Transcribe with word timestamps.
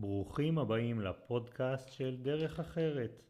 ברוכים 0.00 0.58
הבאים 0.58 1.00
לפודקאסט 1.00 1.92
של 1.92 2.16
דרך 2.22 2.60
אחרת. 2.60 3.22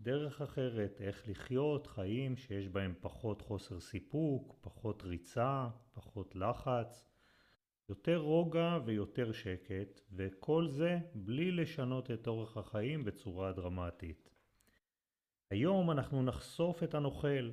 דרך 0.00 0.42
אחרת, 0.42 1.00
איך 1.00 1.28
לחיות 1.28 1.86
חיים 1.86 2.36
שיש 2.36 2.68
בהם 2.68 2.94
פחות 3.00 3.42
חוסר 3.42 3.80
סיפוק, 3.80 4.56
פחות 4.60 5.02
ריצה, 5.02 5.68
פחות 5.92 6.36
לחץ, 6.36 7.04
יותר 7.88 8.16
רוגע 8.16 8.78
ויותר 8.84 9.32
שקט, 9.32 10.00
וכל 10.12 10.68
זה 10.68 10.98
בלי 11.14 11.50
לשנות 11.50 12.10
את 12.10 12.26
אורח 12.26 12.56
החיים 12.56 13.04
בצורה 13.04 13.52
דרמטית. 13.52 14.30
היום 15.50 15.90
אנחנו 15.90 16.22
נחשוף 16.22 16.82
את 16.82 16.94
הנוכל, 16.94 17.50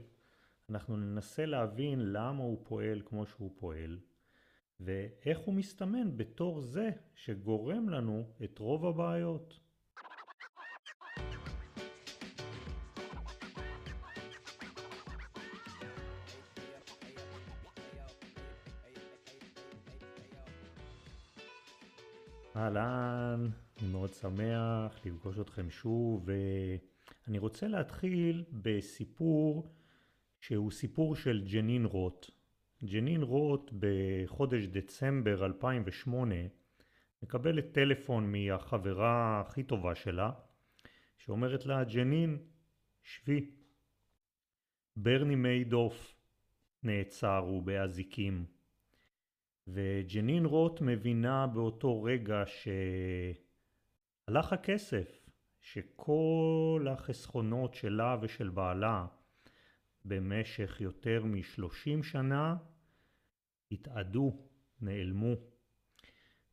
אנחנו 0.70 0.98
ננסה 0.98 1.46
להבין 1.46 2.00
למה 2.14 2.44
הוא 2.44 2.66
פועל 2.66 3.02
כמו 3.06 3.26
שהוא 3.26 3.52
פועל, 3.60 4.00
ואיך 4.80 5.40
הוא 5.40 5.54
מסתמן 5.54 6.18
בתור 6.18 6.62
זה 6.62 6.90
שגורם 7.16 7.90
לנו 7.90 8.24
את 8.44 8.60
רוב 8.60 8.86
הבעיות. 8.86 9.60
אהלן, 22.56 23.48
אני 23.80 23.88
מאוד 23.88 24.14
שמח 24.14 25.06
לפגוש 25.06 25.40
אתכם 25.40 25.70
שוב, 25.70 26.30
ואני 27.28 27.40
רוצה 27.40 27.68
להתחיל 27.68 28.44
בסיפור 28.52 29.68
שהוא 30.42 30.72
סיפור 30.72 31.16
של 31.16 31.44
ג'נין 31.52 31.86
רוט. 31.86 32.37
ג'נין 32.84 33.24
רוט 33.24 33.72
בחודש 33.80 34.66
דצמבר 34.66 35.46
2008 35.46 36.36
מקבלת 37.24 37.72
טלפון 37.72 38.32
מהחברה 38.32 39.42
הכי 39.42 39.64
טובה 39.64 39.96
שלה, 39.96 40.32
שאומרת 41.18 41.66
לה, 41.66 41.84
ג'נין, 41.84 42.38
שבי. 43.04 43.52
ברני 44.96 45.36
מיידוף 45.36 46.16
נעצר, 46.84 47.38
הוא 47.38 47.64
באזיקים. 47.64 48.46
וג'נין 49.68 50.46
רוט 50.46 50.82
מבינה 50.82 51.48
באותו 51.48 52.04
רגע 52.04 52.44
שהלך 54.28 54.54
הכסף, 54.54 55.30
שכל 55.62 56.88
החסכונות 56.90 57.74
שלה 57.74 58.18
ושל 58.22 58.50
בעלה 58.50 59.06
במשך 60.08 60.82
יותר 60.82 61.24
משלושים 61.26 62.04
שנה 62.04 62.56
התאדו, 63.72 64.38
נעלמו. 64.82 65.36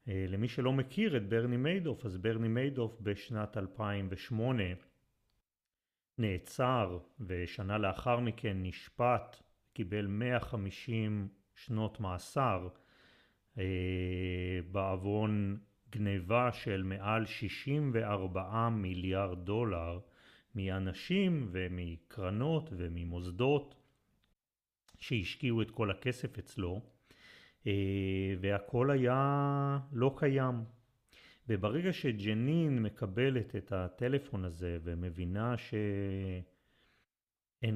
אה, 0.08 0.24
למי 0.28 0.48
שלא 0.48 0.72
מכיר 0.72 1.16
את 1.16 1.28
ברני 1.28 1.56
מיידוף, 1.56 2.06
אז 2.06 2.16
ברני 2.16 2.48
מיידוף 2.48 3.00
בשנת 3.00 3.56
2008 3.56 4.62
נעצר 6.18 6.98
ושנה 7.20 7.78
לאחר 7.78 8.20
מכן 8.20 8.56
נשפט, 8.62 9.42
קיבל 9.72 10.06
150 10.06 11.28
שנות 11.54 12.00
מאסר 12.00 12.68
אה, 13.58 13.64
בעוון 14.72 15.58
גניבה 15.90 16.52
של 16.52 16.82
מעל 16.82 17.26
64 17.26 18.68
מיליארד 18.68 19.44
דולר 19.44 20.00
מאנשים 20.54 21.48
ומקרנות 21.52 22.70
וממוסדות 22.76 23.74
שהשקיעו 24.98 25.62
את 25.62 25.70
כל 25.70 25.90
הכסף 25.90 26.38
אצלו, 26.38 26.80
אה, 27.66 28.34
והכל 28.40 28.90
היה 28.90 29.78
לא 29.92 30.14
קיים. 30.16 30.54
וברגע 31.48 31.92
שג'נין 31.92 32.82
מקבלת 32.82 33.56
את 33.56 33.72
הטלפון 33.72 34.44
הזה 34.44 34.78
ומבינה 34.82 35.54
שאין 35.56 35.80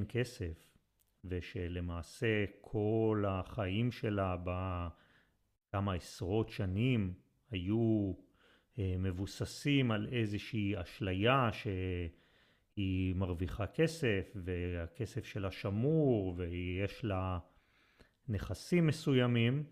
כסף, 0.09 0.69
ושלמעשה 1.25 2.45
כל 2.61 3.23
החיים 3.27 3.91
שלה 3.91 4.37
בכמה 4.43 5.93
עשרות 5.93 6.49
שנים 6.49 7.13
היו 7.51 8.13
אה, 8.79 8.95
מבוססים 8.99 9.91
על 9.91 10.07
איזושהי 10.11 10.81
אשליה 10.81 11.49
ש... 11.53 11.67
היא 12.79 13.15
מרוויחה 13.15 13.67
כסף 13.67 14.31
והכסף 14.35 15.25
שלה 15.25 15.51
שמור 15.51 16.33
ויש 16.37 17.05
לה 17.05 17.39
נכסים 18.27 18.87
מסוימים. 18.87 19.63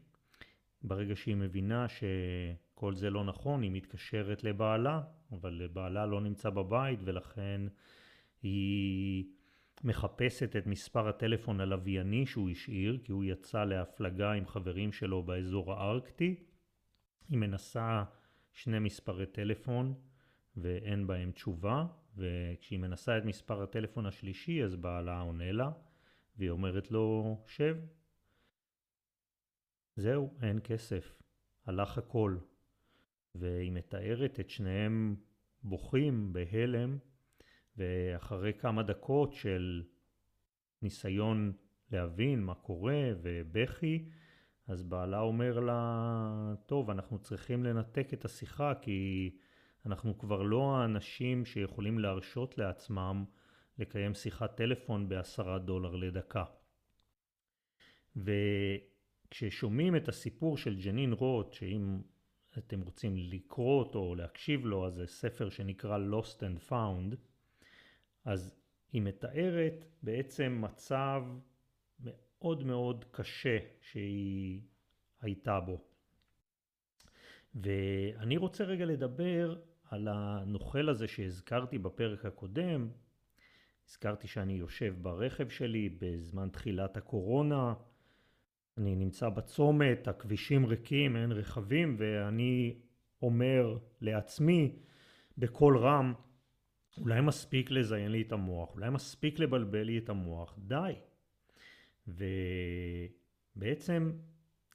ברגע 0.83 1.15
שהיא 1.15 1.35
מבינה 1.35 1.85
שכל 1.87 2.95
זה 2.95 3.09
לא 3.09 3.23
נכון, 3.23 3.61
היא 3.61 3.71
מתקשרת 3.71 4.43
לבעלה, 4.43 5.01
אבל 5.31 5.69
בעלה 5.73 6.05
לא 6.05 6.21
נמצא 6.21 6.49
בבית 6.49 6.99
ולכן 7.03 7.61
היא 8.43 9.25
מחפשת 9.83 10.55
את 10.55 10.67
מספר 10.67 11.07
הטלפון 11.07 11.61
הלווייני 11.61 12.25
שהוא 12.25 12.49
השאיר, 12.49 12.99
כי 13.03 13.11
הוא 13.11 13.23
יצא 13.23 13.63
להפלגה 13.63 14.31
עם 14.31 14.45
חברים 14.45 14.91
שלו 14.91 15.23
באזור 15.23 15.73
הארקטי. 15.73 16.35
היא 17.29 17.37
מנסה 17.37 18.03
שני 18.53 18.79
מספרי 18.79 19.25
טלפון 19.25 19.93
ואין 20.57 21.07
בהם 21.07 21.31
תשובה, 21.31 21.85
וכשהיא 22.17 22.79
מנסה 22.79 23.17
את 23.17 23.25
מספר 23.25 23.63
הטלפון 23.63 24.05
השלישי, 24.05 24.63
אז 24.63 24.75
בעלה 24.75 25.19
עונה 25.19 25.51
לה, 25.51 25.69
והיא 26.37 26.49
אומרת 26.49 26.91
לו, 26.91 27.37
שב. 27.47 27.77
זהו, 29.95 30.33
אין 30.41 30.59
כסף. 30.63 31.21
הלך 31.65 31.97
הכל. 31.97 32.37
והיא 33.35 33.71
מתארת 33.71 34.39
את 34.39 34.49
שניהם 34.49 35.15
בוכים 35.63 36.33
בהלם, 36.33 36.97
ואחרי 37.77 38.53
כמה 38.53 38.83
דקות 38.83 39.33
של 39.33 39.83
ניסיון 40.81 41.53
להבין 41.91 42.43
מה 42.43 42.55
קורה 42.55 43.11
ובכי, 43.21 44.09
אז 44.67 44.83
בעלה 44.83 45.19
אומר 45.19 45.59
לה, 45.59 46.53
טוב, 46.65 46.89
אנחנו 46.89 47.19
צריכים 47.19 47.63
לנתק 47.63 48.13
את 48.13 48.25
השיחה 48.25 48.73
כי 48.81 49.31
אנחנו 49.87 50.17
כבר 50.17 50.41
לא 50.41 50.75
האנשים 50.75 51.45
שיכולים 51.45 51.99
להרשות 51.99 52.57
לעצמם 52.57 53.25
לקיים 53.79 54.13
שיחת 54.13 54.55
טלפון 54.55 55.09
בעשרה 55.09 55.59
דולר 55.59 55.95
לדקה. 55.95 56.43
וכששומעים 58.15 59.95
את 59.95 60.07
הסיפור 60.07 60.57
של 60.57 60.75
ג'נין 60.81 61.13
רוט, 61.13 61.53
שאם 61.53 62.01
אתם 62.57 62.81
רוצים 62.81 63.17
לקרוא 63.17 63.79
אותו 63.79 63.99
או 63.99 64.15
להקשיב 64.15 64.65
לו, 64.65 64.87
אז 64.87 64.93
זה 64.93 65.07
ספר 65.07 65.49
שנקרא 65.49 65.97
Lost 65.97 66.39
and 66.39 66.71
Found, 66.71 67.15
אז 68.25 68.55
היא 68.93 69.01
מתארת 69.01 69.85
בעצם 70.03 70.57
מצב 70.61 71.23
מאוד 71.99 72.63
מאוד 72.63 73.05
קשה 73.11 73.57
שהיא 73.81 74.61
הייתה 75.21 75.59
בו. 75.59 75.81
ואני 77.55 78.37
רוצה 78.37 78.63
רגע 78.63 78.85
לדבר 78.85 79.55
על 79.89 80.07
הנוכל 80.11 80.89
הזה 80.89 81.07
שהזכרתי 81.07 81.77
בפרק 81.77 82.25
הקודם. 82.25 82.89
הזכרתי 83.87 84.27
שאני 84.27 84.53
יושב 84.53 84.95
ברכב 85.01 85.49
שלי 85.49 85.89
בזמן 85.99 86.49
תחילת 86.49 86.97
הקורונה. 86.97 87.73
אני 88.77 88.95
נמצא 88.95 89.29
בצומת, 89.29 90.07
הכבישים 90.07 90.65
ריקים, 90.65 91.15
אין 91.15 91.31
רכבים, 91.31 91.95
ואני 91.99 92.77
אומר 93.21 93.77
לעצמי 94.01 94.75
בקול 95.37 95.77
רם, 95.77 96.13
אולי 96.97 97.21
מספיק 97.21 97.71
לזיין 97.71 98.11
לי 98.11 98.21
את 98.21 98.31
המוח, 98.31 98.73
אולי 98.73 98.89
מספיק 98.89 99.39
לבלבל 99.39 99.81
לי 99.81 99.97
את 99.97 100.09
המוח, 100.09 100.59
די. 100.59 100.93
ובעצם 103.57 104.11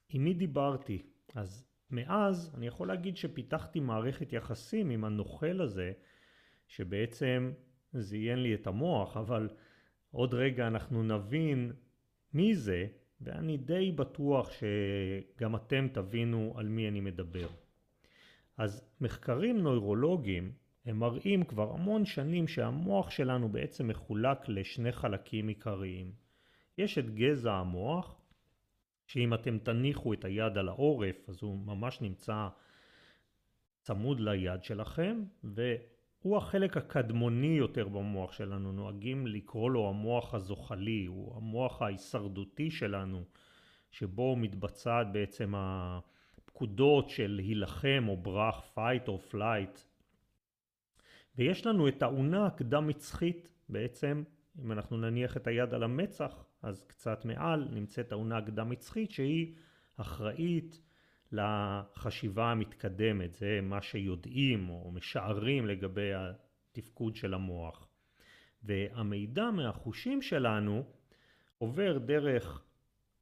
עם 0.09 0.25
מי 0.25 0.35
דיברתי? 0.35 1.03
אז 1.35 1.72
מאז 1.93 2.55
אני 2.55 2.67
יכול 2.67 2.89
להגיד 2.89 3.17
שפיתחתי 3.17 3.81
מערכת 3.81 4.33
יחסים 4.33 4.91
עם 4.91 5.05
הנוכל 5.05 5.61
הזה, 5.61 5.93
שבעצם 6.67 7.53
זיין 7.93 8.43
לי 8.43 8.55
את 8.55 8.67
המוח, 8.67 9.17
אבל 9.17 9.49
עוד 10.11 10.35
רגע 10.35 10.67
אנחנו 10.67 11.03
נבין 11.03 11.73
מי 12.35 12.55
זה, 12.55 12.87
ואני 13.21 13.57
די 13.57 13.93
בטוח 13.93 14.51
שגם 14.53 15.57
אתם 15.57 15.89
תבינו 15.93 16.55
על 16.57 16.69
מי 16.69 16.89
אני 16.89 17.01
מדבר. 17.01 17.47
אז 18.57 18.89
מחקרים 19.01 19.59
נוירולוגיים 19.59 20.53
הם 20.87 20.99
מראים 20.99 21.45
כבר 21.45 21.73
המון 21.73 22.05
שנים 22.05 22.49
שהמוח 22.49 23.11
שלנו 23.11 23.49
בעצם 23.49 23.89
מחולק 23.89 24.49
לשני 24.49 24.93
חלקים 24.93 25.49
עיקריים. 25.49 26.13
יש 26.79 26.99
את 26.99 27.15
גזע 27.15 27.53
המוח, 27.53 28.22
שאם 29.13 29.35
אתם 29.35 29.59
תניחו 29.59 30.13
את 30.13 30.25
היד 30.25 30.59
על 30.59 30.69
העורף, 30.69 31.29
אז 31.29 31.43
הוא 31.43 31.59
ממש 31.59 32.01
נמצא 32.01 32.49
צמוד 33.81 34.21
ליד 34.21 34.65
שלכם, 34.65 35.23
והוא 35.45 36.37
החלק 36.37 36.77
הקדמוני 36.77 37.47
יותר 37.59 37.89
במוח 37.89 38.33
שלנו, 38.33 38.73
נוהגים 38.73 39.27
לקרוא 39.27 39.71
לו 39.71 39.89
המוח 39.89 40.35
הזוחלי, 40.35 41.07
הוא 41.07 41.37
המוח 41.37 41.83
ההישרדותי 41.83 42.71
שלנו, 42.71 43.25
שבו 43.91 44.37
מתבצעת 44.37 45.13
בעצם 45.13 45.55
פקודות 46.45 47.11
של 47.11 47.41
הילחם 47.43 48.05
או 48.09 48.17
ברח, 48.17 48.63
fight 48.75 49.09
or 49.09 49.35
flight. 49.35 49.81
ויש 51.39 51.67
לנו 51.67 51.89
את 51.89 52.03
האונה 52.03 52.47
הקדם 52.47 52.87
מצחית 52.87 53.49
בעצם, 53.69 54.23
אם 54.61 54.73
אנחנו 54.73 54.97
נניח 54.97 55.37
את 55.37 55.47
היד 55.47 55.75
על 55.75 55.83
המצח, 55.83 56.45
אז 56.63 56.85
קצת 56.87 57.25
מעל 57.25 57.69
נמצאת 57.71 58.13
האונה 58.13 58.39
הקדם 58.39 58.69
מצחית 58.69 59.11
שהיא 59.11 59.55
אחראית 59.97 60.81
לחשיבה 61.33 62.51
המתקדמת, 62.51 63.35
זה 63.35 63.61
מה 63.63 63.83
שיודעים 63.83 64.69
או 64.69 64.91
משערים 64.93 65.67
לגבי 65.67 66.11
התפקוד 66.15 67.17
של 67.17 67.35
המוח. 67.35 67.89
והמידע 68.63 69.51
מהחושים 69.51 70.23
שלנו 70.23 70.85
עובר 71.59 71.99
דרך 71.99 72.65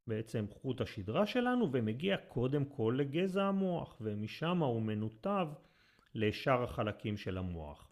בעצם 0.06 0.44
חוט 0.50 0.80
השדרה 0.80 1.26
שלנו 1.26 1.72
ומגיע 1.72 2.16
קודם 2.16 2.64
כל 2.64 2.96
לגזע 2.98 3.44
המוח 3.44 3.96
ומשם 4.00 4.62
הוא 4.62 4.82
מנותב 4.82 5.48
לשאר 6.14 6.62
החלקים 6.62 7.16
של 7.16 7.38
המוח. 7.38 7.89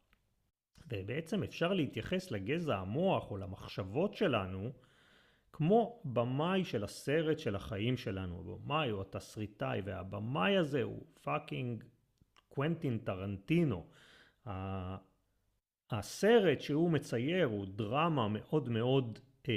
ובעצם 0.88 1.42
אפשר 1.42 1.72
להתייחס 1.72 2.30
לגזע 2.30 2.76
המוח 2.76 3.30
או 3.30 3.36
למחשבות 3.36 4.14
שלנו 4.14 4.72
כמו 5.52 6.00
במאי 6.04 6.64
של 6.64 6.84
הסרט 6.84 7.38
של 7.38 7.56
החיים 7.56 7.96
שלנו, 7.96 8.42
במאי 8.44 8.90
הוא 8.90 9.00
התסריטאי 9.00 9.80
והבמאי 9.84 10.56
הזה 10.56 10.82
הוא 10.82 11.04
fucking 11.22 11.84
קוונטין 12.48 12.98
טרנטינו. 12.98 13.86
הסרט 15.90 16.60
שהוא 16.60 16.90
מצייר 16.90 17.46
הוא 17.46 17.66
דרמה 17.66 18.28
מאוד 18.28 18.68
מאוד 18.68 19.18
אה, 19.48 19.54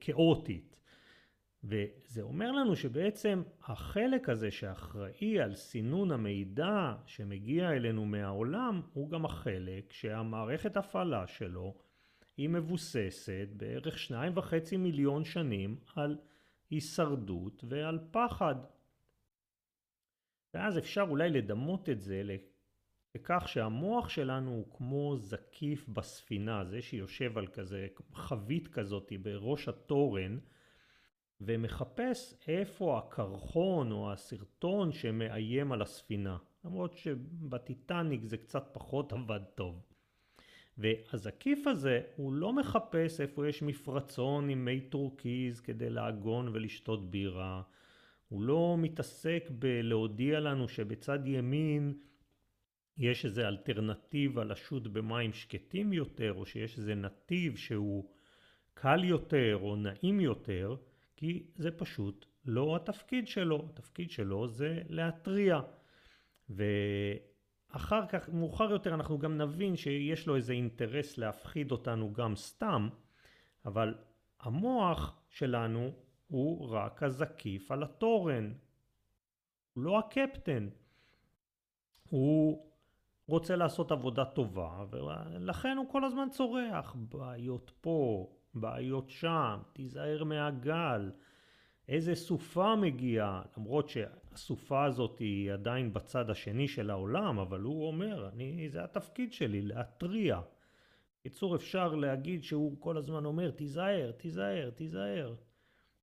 כאוטית. 0.00 0.76
וזה 1.64 2.22
אומר 2.22 2.52
לנו 2.52 2.76
שבעצם 2.76 3.42
החלק 3.62 4.28
הזה 4.28 4.50
שאחראי 4.50 5.40
על 5.40 5.54
סינון 5.54 6.10
המידע 6.10 6.94
שמגיע 7.06 7.70
אלינו 7.70 8.06
מהעולם 8.06 8.82
הוא 8.92 9.10
גם 9.10 9.24
החלק 9.24 9.92
שהמערכת 9.92 10.76
הפעלה 10.76 11.26
שלו 11.26 11.74
היא 12.36 12.48
מבוססת 12.48 13.48
בערך 13.56 13.98
שניים 13.98 14.32
וחצי 14.36 14.76
מיליון 14.76 15.24
שנים 15.24 15.76
על 15.96 16.18
הישרדות 16.70 17.64
ועל 17.68 17.98
פחד. 18.10 18.54
ואז 20.54 20.78
אפשר 20.78 21.06
אולי 21.08 21.30
לדמות 21.30 21.88
את 21.88 22.00
זה 22.00 22.22
לכך 23.14 23.48
שהמוח 23.48 24.08
שלנו 24.08 24.50
הוא 24.50 24.76
כמו 24.76 25.16
זקיף 25.16 25.88
בספינה, 25.88 26.64
זה 26.64 26.82
שיושב 26.82 27.38
על 27.38 27.46
כזה 27.46 27.86
חבית 28.14 28.68
כזאת 28.68 29.12
בראש 29.22 29.68
התורן 29.68 30.38
ומחפש 31.44 32.34
איפה 32.48 32.98
הקרחון 32.98 33.92
או 33.92 34.12
הסרטון 34.12 34.92
שמאיים 34.92 35.72
על 35.72 35.82
הספינה. 35.82 36.36
למרות 36.64 36.96
שבטיטניק 36.96 38.24
זה 38.24 38.36
קצת 38.36 38.70
פחות 38.72 39.12
עבד 39.16 39.40
טוב. 39.54 39.82
והזקיף 40.78 41.66
הזה 41.66 42.00
הוא 42.16 42.32
לא 42.32 42.52
מחפש 42.52 43.20
איפה 43.20 43.48
יש 43.48 43.62
מפרצון 43.62 44.48
עם 44.48 44.64
מי 44.64 44.80
טורקיז 44.80 45.60
כדי 45.60 45.90
לעגון 45.90 46.48
ולשתות 46.48 47.10
בירה. 47.10 47.62
הוא 48.28 48.42
לא 48.42 48.76
מתעסק 48.78 49.50
בלהודיע 49.50 50.40
לנו 50.40 50.68
שבצד 50.68 51.26
ימין 51.26 51.94
יש 52.98 53.24
איזה 53.24 53.48
אלטרנטיבה 53.48 54.44
לשוט 54.44 54.86
במים 54.86 55.32
שקטים 55.32 55.92
יותר, 55.92 56.32
או 56.32 56.46
שיש 56.46 56.78
איזה 56.78 56.94
נתיב 56.94 57.56
שהוא 57.56 58.10
קל 58.74 59.04
יותר 59.04 59.58
או 59.62 59.76
נעים 59.76 60.20
יותר, 60.20 60.76
כי 61.16 61.46
זה 61.54 61.70
פשוט 61.70 62.26
לא 62.44 62.76
התפקיד 62.76 63.28
שלו. 63.28 63.66
התפקיד 63.70 64.10
שלו 64.10 64.48
זה 64.48 64.82
להתריע. 64.88 65.60
ואחר 66.50 68.06
כך, 68.06 68.28
מאוחר 68.28 68.70
יותר 68.70 68.94
אנחנו 68.94 69.18
גם 69.18 69.38
נבין 69.38 69.76
שיש 69.76 70.26
לו 70.26 70.36
איזה 70.36 70.52
אינטרס 70.52 71.18
להפחיד 71.18 71.72
אותנו 71.72 72.12
גם 72.12 72.36
סתם, 72.36 72.88
אבל 73.64 73.94
המוח 74.40 75.22
שלנו 75.28 75.92
הוא 76.26 76.68
רק 76.68 77.02
הזקיף 77.02 77.70
על 77.70 77.82
התורן. 77.82 78.52
הוא 79.72 79.84
לא 79.84 79.98
הקפטן. 79.98 80.68
הוא 82.08 82.66
רוצה 83.26 83.56
לעשות 83.56 83.92
עבודה 83.92 84.24
טובה, 84.24 84.84
ולכן 84.90 85.76
הוא 85.76 85.90
כל 85.90 86.04
הזמן 86.04 86.28
צורח. 86.30 86.96
בעיות 86.96 87.72
פה, 87.80 88.28
בעיות 88.54 89.10
שם, 89.10 89.58
תיזהר 89.72 90.24
מהגל, 90.24 91.10
איזה 91.88 92.14
סופה 92.14 92.76
מגיעה, 92.76 93.42
למרות 93.56 93.88
שהסופה 93.88 94.84
הזאת 94.84 95.18
היא 95.18 95.52
עדיין 95.52 95.92
בצד 95.92 96.30
השני 96.30 96.68
של 96.68 96.90
העולם, 96.90 97.38
אבל 97.38 97.60
הוא 97.60 97.86
אומר, 97.86 98.28
אני, 98.28 98.68
זה 98.68 98.84
התפקיד 98.84 99.32
שלי, 99.32 99.62
להתריע. 99.62 100.40
בקיצור, 101.20 101.56
אפשר 101.56 101.94
להגיד 101.94 102.44
שהוא 102.44 102.76
כל 102.80 102.96
הזמן 102.96 103.24
אומר, 103.24 103.50
תיזהר, 103.50 104.12
תיזהר, 104.12 104.70
תיזהר. 104.70 105.34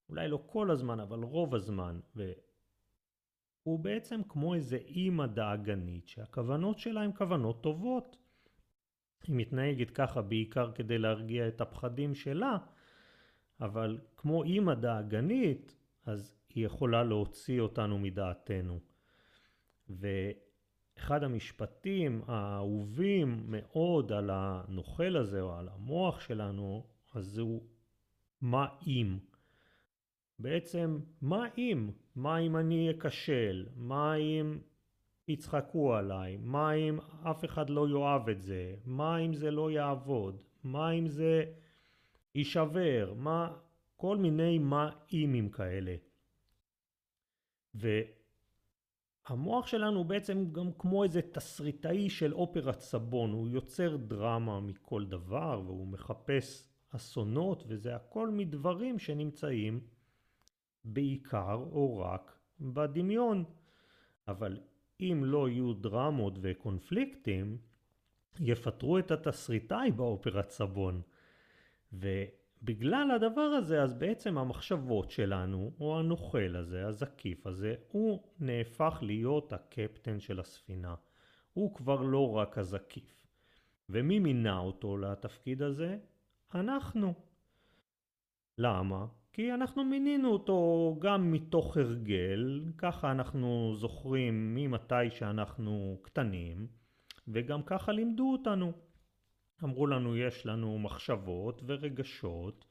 אולי 0.09 0.27
לא 0.27 0.43
כל 0.45 0.71
הזמן, 0.71 0.99
אבל 0.99 1.23
רוב 1.23 1.55
הזמן. 1.55 1.99
והוא 2.15 3.79
בעצם 3.79 4.21
כמו 4.29 4.55
איזה 4.55 4.77
אימא 4.77 5.25
דאגנית, 5.25 6.07
שהכוונות 6.07 6.79
שלה 6.79 7.01
הן 7.01 7.11
כוונות 7.17 7.63
טובות. 7.63 8.17
היא 9.27 9.35
מתנהגת 9.35 9.89
ככה 9.89 10.21
בעיקר 10.21 10.71
כדי 10.71 10.97
להרגיע 10.97 11.47
את 11.47 11.61
הפחדים 11.61 12.15
שלה, 12.15 12.57
אבל 13.61 13.99
כמו 14.17 14.43
אימא 14.43 14.73
דאגנית, 14.73 15.75
אז 16.05 16.35
היא 16.49 16.65
יכולה 16.65 17.03
להוציא 17.03 17.61
אותנו 17.61 17.99
מדעתנו. 17.99 18.79
ואחד 19.89 21.23
המשפטים 21.23 22.21
האהובים 22.27 23.43
מאוד 23.47 24.11
על 24.11 24.29
הנוכל 24.33 25.17
הזה 25.17 25.41
או 25.41 25.55
על 25.55 25.69
המוח 25.69 26.19
שלנו, 26.19 26.85
אז 27.13 27.37
הוא 27.37 27.63
מה 28.41 28.67
אם. 28.87 29.17
בעצם 30.39 30.99
מה 31.21 31.45
אם? 31.57 31.89
מה 32.15 32.37
אם 32.37 32.57
אני 32.57 32.91
אכשל? 32.91 33.65
מה 33.75 34.15
אם 34.15 34.59
יצחקו 35.29 35.93
עליי? 35.93 36.37
מה 36.37 36.73
אם 36.73 36.99
אף 37.23 37.45
אחד 37.45 37.69
לא 37.69 37.89
יאהב 37.89 38.29
את 38.29 38.41
זה? 38.41 38.75
מה 38.85 39.17
אם 39.17 39.33
זה 39.33 39.51
לא 39.51 39.71
יעבוד? 39.71 40.41
מה 40.63 40.91
אם 40.91 41.07
זה 41.07 41.45
יישבר? 42.35 43.13
מה... 43.17 43.57
כל 44.01 44.17
מיני 44.17 44.59
מה 44.59 44.89
אימים 45.11 45.49
כאלה. 45.49 45.95
והמוח 47.73 49.67
שלנו 49.67 50.03
בעצם 50.03 50.51
גם 50.51 50.71
כמו 50.77 51.03
איזה 51.03 51.21
תסריטאי 51.21 52.09
של 52.09 52.33
אופרת 52.33 52.79
סבון, 52.79 53.31
הוא 53.31 53.49
יוצר 53.49 53.97
דרמה 53.97 54.59
מכל 54.59 55.05
דבר 55.05 55.61
והוא 55.65 55.87
מחפש 55.87 56.69
אסונות 56.89 57.63
וזה 57.67 57.95
הכל 57.95 58.29
מדברים 58.29 58.99
שנמצאים 58.99 59.79
בעיקר 60.83 61.55
או 61.71 61.99
רק 61.99 62.39
בדמיון. 62.59 63.43
אבל 64.27 64.59
אם 65.01 65.21
לא 65.25 65.49
יהיו 65.49 65.73
דרמות 65.73 66.33
וקונפליקטים, 66.41 67.57
יפטרו 68.39 68.99
את 68.99 69.11
התסריטאי 69.11 69.91
באופרת 69.91 70.49
סבון. 70.49 71.01
ובגלל 71.93 73.11
הדבר 73.11 73.41
הזה, 73.41 73.83
אז 73.83 73.93
בעצם 73.93 74.37
המחשבות 74.37 75.11
שלנו, 75.11 75.71
או 75.79 75.99
הנוכל 75.99 76.55
הזה, 76.55 76.87
הזקיף 76.87 77.47
הזה, 77.47 77.75
הוא 77.91 78.23
נהפך 78.39 78.99
להיות 79.01 79.53
הקפטן 79.53 80.19
של 80.19 80.39
הספינה. 80.39 80.95
הוא 81.53 81.75
כבר 81.75 82.01
לא 82.01 82.35
רק 82.35 82.57
הזקיף. 82.57 83.25
ומי 83.89 84.19
מינה 84.19 84.59
אותו 84.59 84.97
לתפקיד 84.97 85.61
הזה? 85.61 85.97
אנחנו. 86.55 87.13
למה? 88.57 89.05
כי 89.33 89.53
אנחנו 89.53 89.83
מינינו 89.83 90.29
אותו 90.29 90.95
גם 90.99 91.31
מתוך 91.31 91.77
הרגל, 91.77 92.63
ככה 92.77 93.11
אנחנו 93.11 93.73
זוכרים 93.75 94.55
ממתי 94.55 95.11
שאנחנו 95.11 95.99
קטנים, 96.01 96.67
וגם 97.27 97.63
ככה 97.63 97.91
לימדו 97.91 98.31
אותנו. 98.31 98.71
אמרו 99.63 99.87
לנו 99.87 100.17
יש 100.17 100.45
לנו 100.45 100.79
מחשבות 100.79 101.61
ורגשות, 101.65 102.65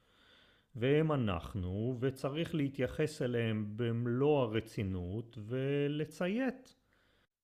והם 0.76 1.12
אנחנו, 1.12 1.96
וצריך 2.00 2.54
להתייחס 2.54 3.22
אליהם 3.22 3.72
במלוא 3.76 4.42
הרצינות 4.42 5.38
ולציית. 5.46 6.76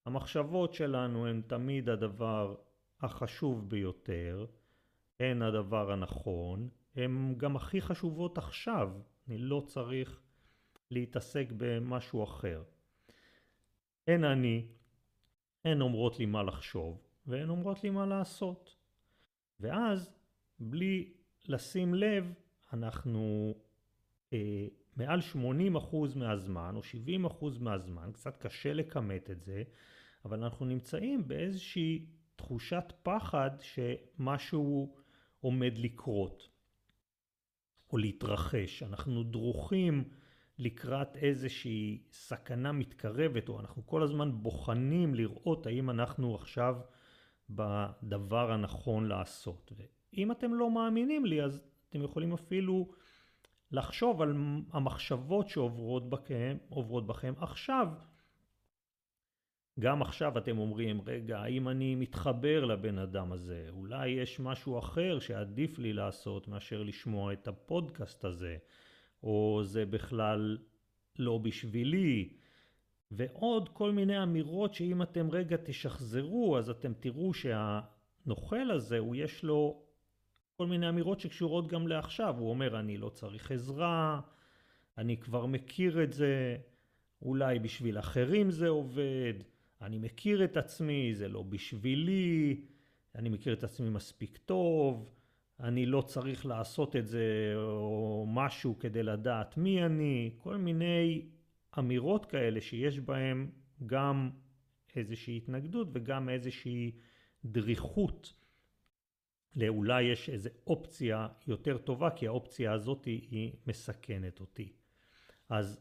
המחשבות 0.06 0.74
שלנו 0.74 1.26
הן 1.26 1.42
תמיד 1.46 1.88
הדבר 1.88 2.54
החשוב 3.00 3.68
ביותר, 3.70 4.46
הן 5.20 5.42
הדבר 5.42 5.92
הנכון, 5.92 6.68
הן 6.96 7.34
גם 7.36 7.56
הכי 7.56 7.80
חשובות 7.80 8.38
עכשיו, 8.38 8.90
אני 9.28 9.38
לא 9.38 9.62
צריך 9.66 10.20
להתעסק 10.90 11.46
במשהו 11.56 12.24
אחר. 12.24 12.62
הן 14.08 14.24
אני, 14.24 14.66
הן 15.64 15.80
אומרות 15.80 16.18
לי 16.18 16.26
מה 16.26 16.42
לחשוב, 16.42 17.02
והן 17.26 17.48
אומרות 17.48 17.84
לי 17.84 17.90
מה 17.90 18.06
לעשות. 18.06 18.76
ואז, 19.60 20.14
בלי 20.58 21.12
לשים 21.48 21.94
לב, 21.94 22.32
אנחנו 22.72 23.54
אה, 24.32 24.66
מעל 24.96 25.20
80% 25.20 25.36
מהזמן 26.16 26.76
או 26.76 26.80
70% 26.80 27.44
מהזמן, 27.60 28.10
קצת 28.12 28.36
קשה 28.36 28.72
לכמת 28.72 29.30
את 29.30 29.42
זה, 29.42 29.62
אבל 30.24 30.42
אנחנו 30.42 30.66
נמצאים 30.66 31.28
באיזושהי 31.28 32.06
תחושת 32.36 32.92
פחד 33.02 33.50
שמשהו 33.60 34.96
עומד 35.40 35.78
לקרות 35.78 36.53
או 37.94 37.98
להתרחש. 37.98 38.82
אנחנו 38.82 39.22
דרוכים 39.22 40.04
לקראת 40.58 41.16
איזושהי 41.16 42.02
סכנה 42.10 42.72
מתקרבת, 42.72 43.48
או 43.48 43.60
אנחנו 43.60 43.86
כל 43.86 44.02
הזמן 44.02 44.42
בוחנים 44.42 45.14
לראות 45.14 45.66
האם 45.66 45.90
אנחנו 45.90 46.34
עכשיו 46.34 46.76
בדבר 47.50 48.52
הנכון 48.52 49.08
לעשות. 49.08 49.72
ואם 49.76 50.32
אתם 50.32 50.54
לא 50.54 50.70
מאמינים 50.70 51.26
לי, 51.26 51.42
אז 51.42 51.60
אתם 51.88 52.02
יכולים 52.02 52.32
אפילו 52.32 52.88
לחשוב 53.70 54.22
על 54.22 54.36
המחשבות 54.72 55.48
שעוברות 55.48 56.10
בכם, 56.10 56.56
בכם 57.06 57.32
עכשיו. 57.36 57.88
גם 59.80 60.02
עכשיו 60.02 60.38
אתם 60.38 60.58
אומרים, 60.58 61.00
רגע, 61.06 61.38
האם 61.38 61.68
אני 61.68 61.94
מתחבר 61.94 62.64
לבן 62.64 62.98
אדם 62.98 63.32
הזה? 63.32 63.66
אולי 63.70 64.08
יש 64.08 64.40
משהו 64.40 64.78
אחר 64.78 65.18
שעדיף 65.18 65.78
לי 65.78 65.92
לעשות 65.92 66.48
מאשר 66.48 66.82
לשמוע 66.82 67.32
את 67.32 67.48
הפודקאסט 67.48 68.24
הזה, 68.24 68.56
או 69.22 69.60
זה 69.64 69.86
בכלל 69.86 70.58
לא 71.18 71.38
בשבילי, 71.38 72.28
ועוד 73.10 73.68
כל 73.68 73.92
מיני 73.92 74.22
אמירות 74.22 74.74
שאם 74.74 75.02
אתם 75.02 75.30
רגע 75.30 75.56
תשחזרו, 75.64 76.58
אז 76.58 76.70
אתם 76.70 76.92
תראו 77.00 77.32
שהנוכל 77.34 78.70
הזה, 78.70 78.98
הוא 78.98 79.16
יש 79.16 79.44
לו 79.44 79.82
כל 80.56 80.66
מיני 80.66 80.88
אמירות 80.88 81.20
שקשורות 81.20 81.68
גם 81.68 81.88
לעכשיו. 81.88 82.34
הוא 82.38 82.50
אומר, 82.50 82.80
אני 82.80 82.96
לא 82.96 83.08
צריך 83.08 83.50
עזרה, 83.50 84.20
אני 84.98 85.16
כבר 85.16 85.46
מכיר 85.46 86.02
את 86.02 86.12
זה, 86.12 86.56
אולי 87.22 87.58
בשביל 87.58 87.98
אחרים 87.98 88.50
זה 88.50 88.68
עובד, 88.68 89.34
אני 89.84 89.98
מכיר 89.98 90.44
את 90.44 90.56
עצמי, 90.56 91.14
זה 91.14 91.28
לא 91.28 91.42
בשבילי, 91.42 92.60
אני 93.14 93.28
מכיר 93.28 93.52
את 93.52 93.64
עצמי 93.64 93.90
מספיק 93.90 94.38
טוב, 94.38 95.10
אני 95.60 95.86
לא 95.86 96.00
צריך 96.00 96.46
לעשות 96.46 96.96
את 96.96 97.06
זה 97.06 97.52
או 97.56 98.26
משהו 98.28 98.78
כדי 98.78 99.02
לדעת 99.02 99.56
מי 99.56 99.84
אני, 99.84 100.34
כל 100.38 100.56
מיני 100.56 101.26
אמירות 101.78 102.26
כאלה 102.26 102.60
שיש 102.60 103.00
בהן 103.00 103.50
גם 103.86 104.30
איזושהי 104.96 105.36
התנגדות 105.36 105.88
וגם 105.92 106.28
איזושהי 106.28 106.92
דריכות 107.44 108.32
לאולי 109.56 110.02
יש 110.02 110.28
איזו 110.30 110.50
אופציה 110.66 111.28
יותר 111.46 111.78
טובה 111.78 112.10
כי 112.10 112.26
האופציה 112.26 112.72
הזאת 112.72 113.04
היא 113.04 113.52
מסכנת 113.66 114.40
אותי. 114.40 114.72
אז 115.48 115.80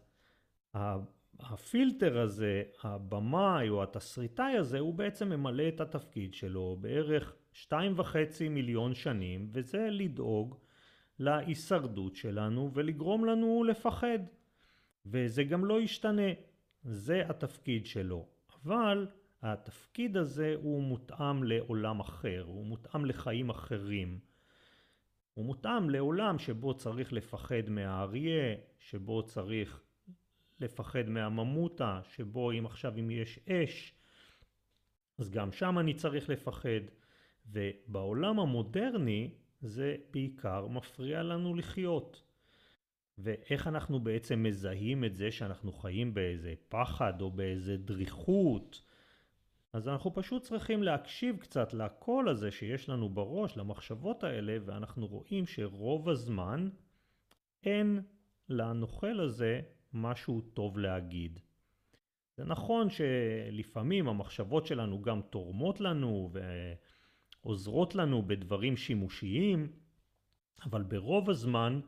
הפילטר 1.40 2.20
הזה, 2.20 2.64
הבמאי 2.84 3.70
או 3.70 3.84
התסריטאי 3.84 4.58
הזה, 4.58 4.80
הוא 4.80 4.94
בעצם 4.94 5.30
ממלא 5.30 5.68
את 5.68 5.82
התפקיד 5.82 6.34
שלו 6.34 6.78
בערך 6.82 7.34
שתיים 7.54 7.94
וחצי 7.96 8.50
מיליון 8.50 8.94
שנים, 8.94 9.48
וזה 9.52 9.88
לדאוג 9.92 10.56
להישרדות 11.20 12.16
שלנו 12.16 12.72
ולגרום 12.74 13.26
לנו 13.26 13.64
לפחד. 13.64 14.20
וזה 15.06 15.44
גם 15.44 15.66
לא 15.66 15.82
ישתנה, 15.82 16.32
זה 16.84 17.24
התפקיד 17.30 17.86
שלו. 17.86 18.28
אבל 18.64 19.08
התפקיד 19.42 20.18
הזה 20.18 20.56
הוא 20.62 20.84
מותאם 20.84 21.44
לעולם 21.44 22.00
אחר, 22.00 22.44
הוא 22.48 22.66
מותאם 22.66 23.06
לחיים 23.06 23.50
אחרים. 23.50 24.20
הוא 25.34 25.46
מותאם 25.46 25.90
לעולם 25.90 26.40
שבו 26.40 26.74
צריך 26.74 27.14
לפחד 27.14 27.70
מהאריה, 27.70 28.56
שבו 28.80 29.24
צריך 29.24 29.84
לפחד 30.60 31.10
מהממותה, 31.10 32.02
שבו 32.10 32.52
אם 32.52 32.66
עכשיו 32.66 32.94
אם 33.00 33.12
יש 33.12 33.40
אש, 33.50 33.94
אז 35.18 35.30
גם 35.30 35.52
שם 35.52 35.80
אני 35.80 35.94
צריך 35.94 36.30
לפחד. 36.30 36.82
ובעולם 37.46 38.40
המודרני 38.40 39.32
זה 39.62 39.96
בעיקר 40.12 40.68
מפריע 40.68 41.24
לנו 41.24 41.56
לחיות. 41.56 42.24
ואיך 43.18 43.68
אנחנו 43.68 44.00
בעצם 44.00 44.44
מזהים 44.44 45.04
את 45.04 45.16
זה 45.16 45.32
שאנחנו 45.32 45.74
חיים 45.74 46.14
באיזה 46.14 46.54
פחד 46.70 47.22
או 47.22 47.32
באיזה 47.32 47.78
דריכות. 47.78 48.84
אז 49.74 49.88
אנחנו 49.88 50.14
פשוט 50.14 50.44
צריכים 50.44 50.84
להקשיב 50.84 51.38
קצת 51.38 51.74
לקול 51.74 52.30
הזה 52.30 52.52
שיש 52.52 52.90
לנו 52.90 53.10
בראש, 53.10 53.58
למחשבות 53.58 54.24
האלה, 54.24 54.58
ואנחנו 54.66 55.08
רואים 55.08 55.48
שרוב 55.48 56.10
הזמן 56.10 56.70
אין 57.64 58.02
לנוכל 58.50 59.20
הזה 59.20 59.62
משהו 59.94 60.42
טוב 60.42 60.78
להגיד. 60.78 61.40
זה 62.38 62.44
נכון 62.44 62.88
שלפעמים 62.90 64.08
המחשבות 64.08 64.66
שלנו 64.66 65.02
גם 65.02 65.22
תורמות 65.22 65.82
לנו 65.82 66.32
ועוזרות 67.44 67.96
לנו 67.96 68.28
בדברים 68.28 68.78
שימושיים, 68.78 69.72
אבל 70.66 70.84
ברוב 70.84 71.30
הזמן 71.30 71.80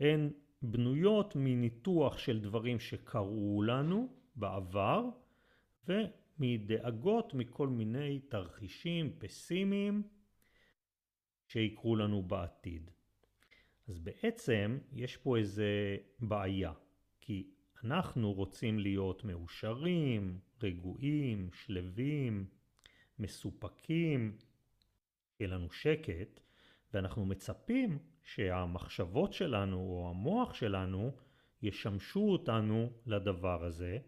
הן 0.00 0.30
בנויות 0.62 1.36
מניתוח 1.36 2.18
של 2.18 2.40
דברים 2.40 2.80
שקרו 2.80 3.62
לנו 3.62 4.08
בעבר 4.36 5.04
ומדאגות 5.88 7.34
מכל 7.34 7.68
מיני 7.68 8.20
תרחישים 8.20 9.12
פסימיים 9.18 10.02
שיקרו 11.46 11.96
לנו 11.96 12.22
בעתיד. 12.22 12.90
אז 13.88 13.98
בעצם 13.98 14.78
יש 14.92 15.16
פה 15.16 15.36
איזה 15.36 15.96
בעיה. 16.18 16.72
כי 17.20 17.50
אנחנו 17.84 18.32
רוצים 18.32 18.78
להיות 18.78 19.24
מאושרים, 19.24 20.40
רגועים, 20.62 21.50
שלווים, 21.52 22.46
מסופקים, 23.18 24.36
שיהיה 25.36 25.50
לנו 25.50 25.70
שקט, 25.70 26.40
ואנחנו 26.94 27.26
מצפים 27.26 27.98
שהמחשבות 28.22 29.32
שלנו 29.32 29.76
או 29.76 30.10
המוח 30.10 30.54
שלנו 30.54 31.12
ישמשו 31.62 32.20
אותנו 32.20 32.92
לדבר 33.06 33.64
הזה, 33.64 33.98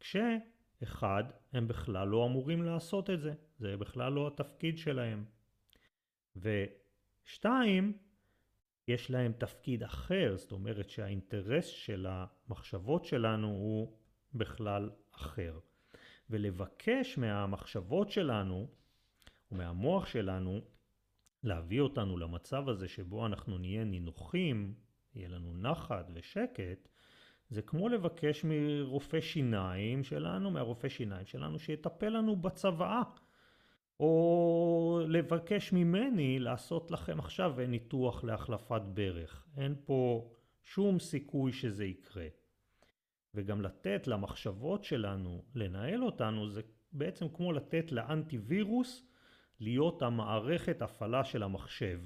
כשאחד, 0.00 1.24
הם 1.52 1.68
בכלל 1.68 2.08
לא 2.08 2.26
אמורים 2.26 2.62
לעשות 2.62 3.10
את 3.10 3.20
זה, 3.20 3.32
זה 3.58 3.76
בכלל 3.76 4.12
לא 4.12 4.26
התפקיד 4.26 4.78
שלהם. 4.78 5.24
ושתיים, 6.36 7.98
יש 8.90 9.10
להם 9.10 9.32
תפקיד 9.32 9.82
אחר, 9.82 10.34
זאת 10.36 10.52
אומרת 10.52 10.90
שהאינטרס 10.90 11.66
של 11.66 12.06
המחשבות 12.08 13.04
שלנו 13.04 13.48
הוא 13.48 13.92
בכלל 14.34 14.90
אחר. 15.12 15.58
ולבקש 16.30 17.18
מהמחשבות 17.18 18.10
שלנו 18.10 18.68
ומהמוח 19.52 20.06
שלנו 20.06 20.60
להביא 21.42 21.80
אותנו 21.80 22.16
למצב 22.16 22.68
הזה 22.68 22.88
שבו 22.88 23.26
אנחנו 23.26 23.58
נהיה 23.58 23.84
נינוחים, 23.84 24.74
יהיה 25.14 25.28
לנו 25.28 25.54
נחת 25.54 26.10
ושקט, 26.14 26.88
זה 27.50 27.62
כמו 27.62 27.88
לבקש 27.88 28.44
מרופא 28.44 29.20
שיניים 29.20 30.04
שלנו, 30.04 30.50
מהרופא 30.50 30.88
שיניים 30.88 31.26
שלנו, 31.26 31.58
שיטפל 31.58 32.08
לנו 32.08 32.36
בצוואה. 32.36 33.02
או 34.00 35.00
לבקש 35.08 35.72
ממני 35.72 36.38
לעשות 36.38 36.90
לכם 36.90 37.18
עכשיו 37.18 37.54
ניתוח 37.68 38.24
להחלפת 38.24 38.82
ברך. 38.94 39.46
אין 39.56 39.74
פה 39.84 40.30
שום 40.62 40.98
סיכוי 40.98 41.52
שזה 41.52 41.84
יקרה. 41.84 42.26
וגם 43.34 43.60
לתת 43.60 44.06
למחשבות 44.06 44.84
שלנו 44.84 45.44
לנהל 45.54 46.04
אותנו 46.04 46.48
זה 46.48 46.62
בעצם 46.92 47.28
כמו 47.28 47.52
לתת 47.52 47.92
לאנטיווירוס 47.92 49.06
להיות 49.60 50.02
המערכת 50.02 50.82
הפעלה 50.82 51.24
של 51.24 51.42
המחשב. 51.42 52.00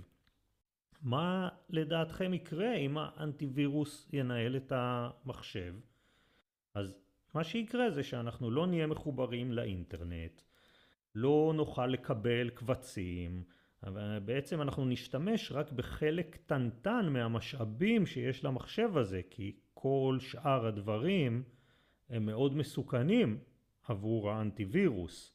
מה 1.02 1.48
לדעתכם 1.70 2.34
יקרה 2.34 2.74
אם 2.74 2.98
האנטיווירוס 2.98 4.08
ינהל 4.12 4.56
את 4.56 4.72
המחשב? 4.76 5.74
אז 6.74 6.94
מה 7.34 7.44
שיקרה 7.44 7.90
זה 7.90 8.02
שאנחנו 8.02 8.50
לא 8.50 8.66
נהיה 8.66 8.86
מחוברים 8.86 9.52
לאינטרנט, 9.52 10.42
לא 11.14 11.52
נוכל 11.56 11.87
לקבל 11.87 12.50
קבצים, 12.50 13.44
בעצם 14.25 14.62
אנחנו 14.62 14.85
נשתמש 14.85 15.52
רק 15.52 15.73
בחלק 15.73 16.26
קטנטן 16.30 17.09
מהמשאבים 17.09 18.06
שיש 18.06 18.44
למחשב 18.44 18.97
הזה, 18.97 19.21
כי 19.30 19.56
כל 19.75 20.16
שאר 20.21 20.66
הדברים 20.66 21.42
הם 22.09 22.26
מאוד 22.26 22.56
מסוכנים 22.56 23.38
עבור 23.88 24.30
האנטיווירוס. 24.30 25.35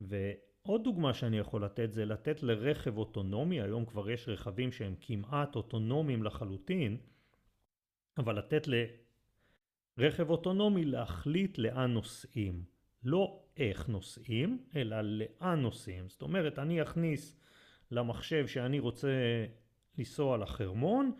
ועוד 0.00 0.84
דוגמה 0.84 1.14
שאני 1.14 1.38
יכול 1.38 1.64
לתת 1.64 1.92
זה 1.92 2.04
לתת 2.04 2.42
לרכב 2.42 2.98
אוטונומי, 2.98 3.60
היום 3.60 3.84
כבר 3.84 4.10
יש 4.10 4.28
רכבים 4.28 4.72
שהם 4.72 4.94
כמעט 5.00 5.56
אוטונומיים 5.56 6.22
לחלוטין, 6.22 6.96
אבל 8.18 8.38
לתת 8.38 8.68
לרכב 9.98 10.30
אוטונומי 10.30 10.84
להחליט 10.84 11.58
לאן 11.58 11.92
נוסעים. 11.92 12.77
לא 13.08 13.40
איך 13.56 13.88
נוסעים, 13.88 14.58
אלא 14.76 14.96
לאן 15.00 15.60
נוסעים. 15.60 16.08
זאת 16.08 16.22
אומרת, 16.22 16.58
אני 16.58 16.82
אכניס 16.82 17.36
למחשב 17.90 18.46
שאני 18.46 18.78
רוצה 18.78 19.08
לנסוע 19.98 20.36
לחרמון, 20.36 21.12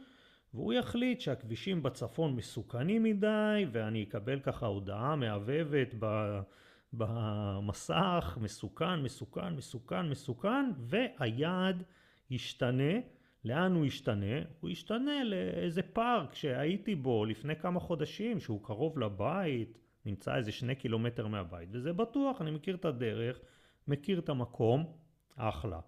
והוא 0.54 0.72
יחליט 0.72 1.20
שהכבישים 1.20 1.82
בצפון 1.82 2.36
מסוכנים 2.36 3.02
מדי, 3.02 3.66
ואני 3.72 4.02
אקבל 4.02 4.40
ככה 4.40 4.66
הודעה 4.66 5.16
מהבהבת 5.16 5.94
במסך, 6.92 8.38
מסוכן, 8.40 9.00
מסוכן, 9.00 9.54
מסוכן, 9.54 10.08
מסוכן, 10.08 10.70
והיעד 10.78 11.82
ישתנה. 12.30 12.92
לאן 13.44 13.72
הוא 13.74 13.86
ישתנה? 13.86 14.42
הוא 14.60 14.70
ישתנה 14.70 15.24
לאיזה 15.24 15.82
פארק 15.82 16.34
שהייתי 16.34 16.94
בו 16.94 17.24
לפני 17.24 17.56
כמה 17.56 17.80
חודשים, 17.80 18.40
שהוא 18.40 18.64
קרוב 18.64 18.98
לבית, 18.98 19.78
נמצא 20.04 20.36
איזה 20.36 20.52
שני 20.52 20.74
קילומטר 20.74 21.26
מהבית, 21.26 21.68
וזה 21.72 21.92
בטוח, 21.92 22.40
אני 22.40 22.50
מכיר 22.50 22.74
את 22.74 22.84
הדרך, 22.84 23.40
מכיר 23.88 24.18
את 24.18 24.28
המקום, 24.28 24.96
אחלה. 25.36 25.80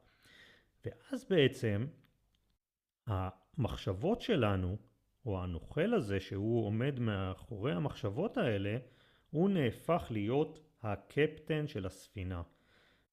ואז 0.85 1.25
בעצם 1.31 1.87
המחשבות 3.07 4.21
שלנו, 4.21 4.77
או 5.27 5.43
הנוכל 5.43 5.95
הזה 5.95 6.21
שהוא 6.21 6.67
עומד 6.67 6.99
מאחורי 6.99 7.73
המחשבות 7.73 8.37
האלה, 8.37 8.79
הוא 9.31 9.51
נהפך 9.51 10.07
להיות 10.11 10.61
הקפטן 10.83 11.67
של 11.67 11.87
הספינה. 11.87 12.43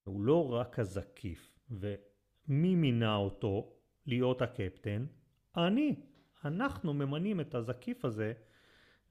הוא 0.03 0.21
לא 0.21 0.53
רק 0.53 0.79
הזקיף. 0.79 1.59
ומי 1.69 2.75
מינה 2.75 3.15
אותו 3.15 3.73
להיות 4.05 4.41
הקפטן? 4.41 5.05
אני. 5.57 5.95
אנחנו 6.45 6.93
ממנים 6.93 7.39
את 7.41 7.55
הזקיף 7.55 8.05
הזה 8.05 8.33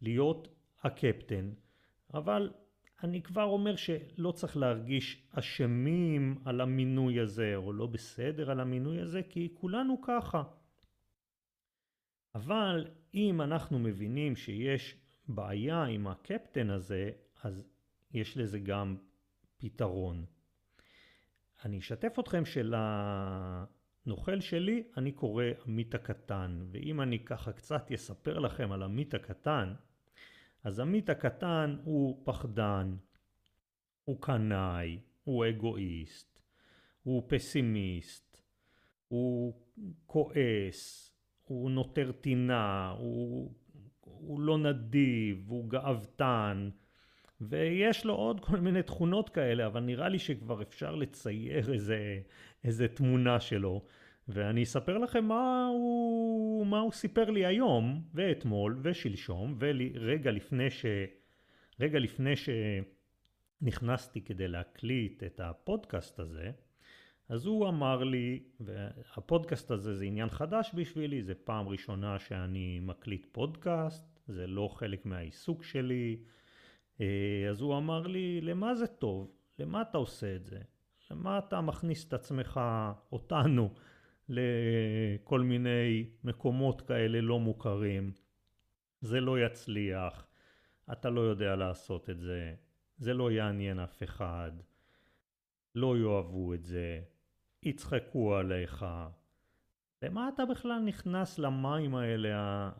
להיות 0.01 0.49
הקפטן. 0.83 1.51
אבל 2.17 2.53
אני 3.03 3.23
כבר 3.23 3.43
אומר 3.45 3.77
שלא 3.77 4.33
צריך 4.33 4.57
להרגיש 4.57 5.29
אשמים 5.31 6.39
על 6.45 6.61
המינוי 6.61 7.21
הזה, 7.21 7.57
או 7.57 7.73
לא 7.73 7.87
בסדר 7.87 8.51
על 8.51 8.61
המינוי 8.61 9.01
הזה, 9.01 9.23
כי 9.23 9.49
כולנו 9.55 10.01
ככה. 10.03 10.43
אבל 12.35 12.87
אם 13.15 13.41
אנחנו 13.41 13.79
מבינים 13.79 14.37
שיש 14.37 14.97
בעיה 15.29 15.85
עם 15.85 16.07
הקפטן 16.07 16.71
הזה, 16.71 17.11
אז 17.43 17.65
יש 18.11 18.37
לזה 18.37 18.59
גם 18.59 18.97
פתרון. 19.57 20.25
אני 21.65 21.79
אשתף 21.79 22.19
אתכם 22.19 22.43
שלנוכל 22.45 24.41
שלי 24.41 24.83
אני 24.97 25.13
קורא 25.13 25.45
עמית 25.67 25.95
הקטן, 25.95 26.67
ואם 26.71 27.01
אני 27.01 27.25
ככה 27.25 27.53
קצת 27.53 27.93
אספר 27.93 28.39
לכם 28.39 28.73
על 28.73 28.83
עמית 28.83 29.15
הקטן, 29.15 29.75
אז 30.67 30.81
עמית 30.81 31.11
הקטן 31.11 31.77
הוא 31.85 32.23
פחדן, 32.25 32.97
הוא 34.05 34.21
קנאי, 34.21 34.99
הוא 35.25 35.47
אגואיסט, 35.49 36.41
הוא 37.03 37.23
פסימיסט, 37.29 38.43
הוא 39.09 39.55
כועס, 40.07 41.13
הוא 41.45 41.71
נותר 41.71 42.13
טינה, 42.13 42.95
הוא, 42.99 43.53
הוא 44.01 44.41
לא 44.41 44.59
נדיב, 44.59 45.45
הוא 45.49 45.71
גאוותן, 45.71 46.71
ויש 47.41 48.05
לו 48.05 48.15
עוד 48.15 48.41
כל 48.41 48.57
מיני 48.57 48.83
תכונות 48.83 49.29
כאלה, 49.29 49.67
אבל 49.67 49.81
נראה 49.81 50.09
לי 50.09 50.19
שכבר 50.19 50.63
אפשר 50.63 50.95
לצייר 50.95 51.73
איזה, 51.73 52.21
איזה 52.65 52.89
תמונה 52.89 53.41
שלו. 53.41 53.85
ואני 54.29 54.63
אספר 54.63 54.99
לכם 54.99 55.25
מה 55.25 55.67
הוא, 55.73 56.67
מה 56.67 56.81
הוא 56.81 56.93
סיפר 56.93 57.31
לי 57.31 57.47
היום, 57.47 58.03
ואתמול, 58.15 58.81
ושלשום, 58.83 59.59
ורגע 59.59 60.31
לפני 60.31 60.71
ש... 60.71 60.87
רגע 61.81 61.99
לפני 61.99 62.33
שנכנסתי 63.63 64.21
כדי 64.21 64.49
להקליט 64.49 65.23
את 65.23 65.41
הפודקאסט 65.41 66.21
הזה, 66.21 66.51
אז 67.29 67.47
הוא 67.47 67.69
אמר 67.69 68.05
לי, 68.05 68.43
והפודקאסט 68.61 69.71
הזה 69.71 69.95
זה 69.95 70.05
עניין 70.05 70.31
חדש 70.31 70.71
בשבילי, 70.75 71.23
זה 71.23 71.35
פעם 71.35 71.69
ראשונה 71.69 72.19
שאני 72.19 72.81
מקליט 72.81 73.27
פודקאסט, 73.33 74.21
זה 74.29 74.47
לא 74.47 74.69
חלק 74.69 75.07
מהעיסוק 75.07 75.65
שלי, 75.65 76.17
אה, 77.01 77.47
אז 77.51 77.61
הוא 77.61 77.77
אמר 77.77 78.07
לי, 78.07 78.41
למה 78.41 78.75
זה 78.75 78.87
טוב? 78.87 79.33
למה 79.59 79.83
אתה 79.83 79.99
עושה 79.99 80.37
את 80.37 80.45
זה? 80.45 80.59
למה 81.11 81.39
אתה 81.39 81.61
מכניס 81.61 82.09
את 82.09 82.13
עצמך, 82.13 82.61
אותנו, 83.13 83.75
לכל 84.29 85.41
מיני 85.41 86.11
מקומות 86.25 86.81
כאלה 86.81 87.21
לא 87.21 87.41
מוכרים? 87.41 88.13
זה 89.01 89.21
לא 89.21 89.41
יצליח, 89.41 90.27
אתה 90.93 91.11
לא 91.11 91.21
יודע 91.21 91.57
לעשות 91.57 92.11
את 92.11 92.21
זה, 92.21 92.55
זה 92.99 93.15
לא 93.15 93.31
יעניין 93.31 93.79
אף 93.79 94.03
אחד, 94.03 94.53
לא 95.75 95.99
יאהבו 95.99 96.55
את 96.55 96.65
זה, 96.65 97.01
יצחקו 97.63 98.35
עליך. 98.37 98.87
למה 100.03 100.29
אתה 100.35 100.45
בכלל 100.45 100.79
נכנס 100.79 101.39
למים 101.39 101.95
האלה 101.95 102.31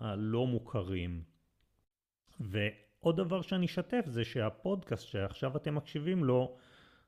הלא 0.01 0.47
מוכרים? 0.47 1.23
ועוד 2.41 3.17
דבר 3.17 3.43
שאני 3.43 3.67
אשתף 3.67 4.05
זה 4.07 4.25
שהפודקאסט 4.25 5.07
שעכשיו 5.07 5.57
אתם 5.57 5.75
מקשיבים 5.75 6.25
לו, 6.25 6.57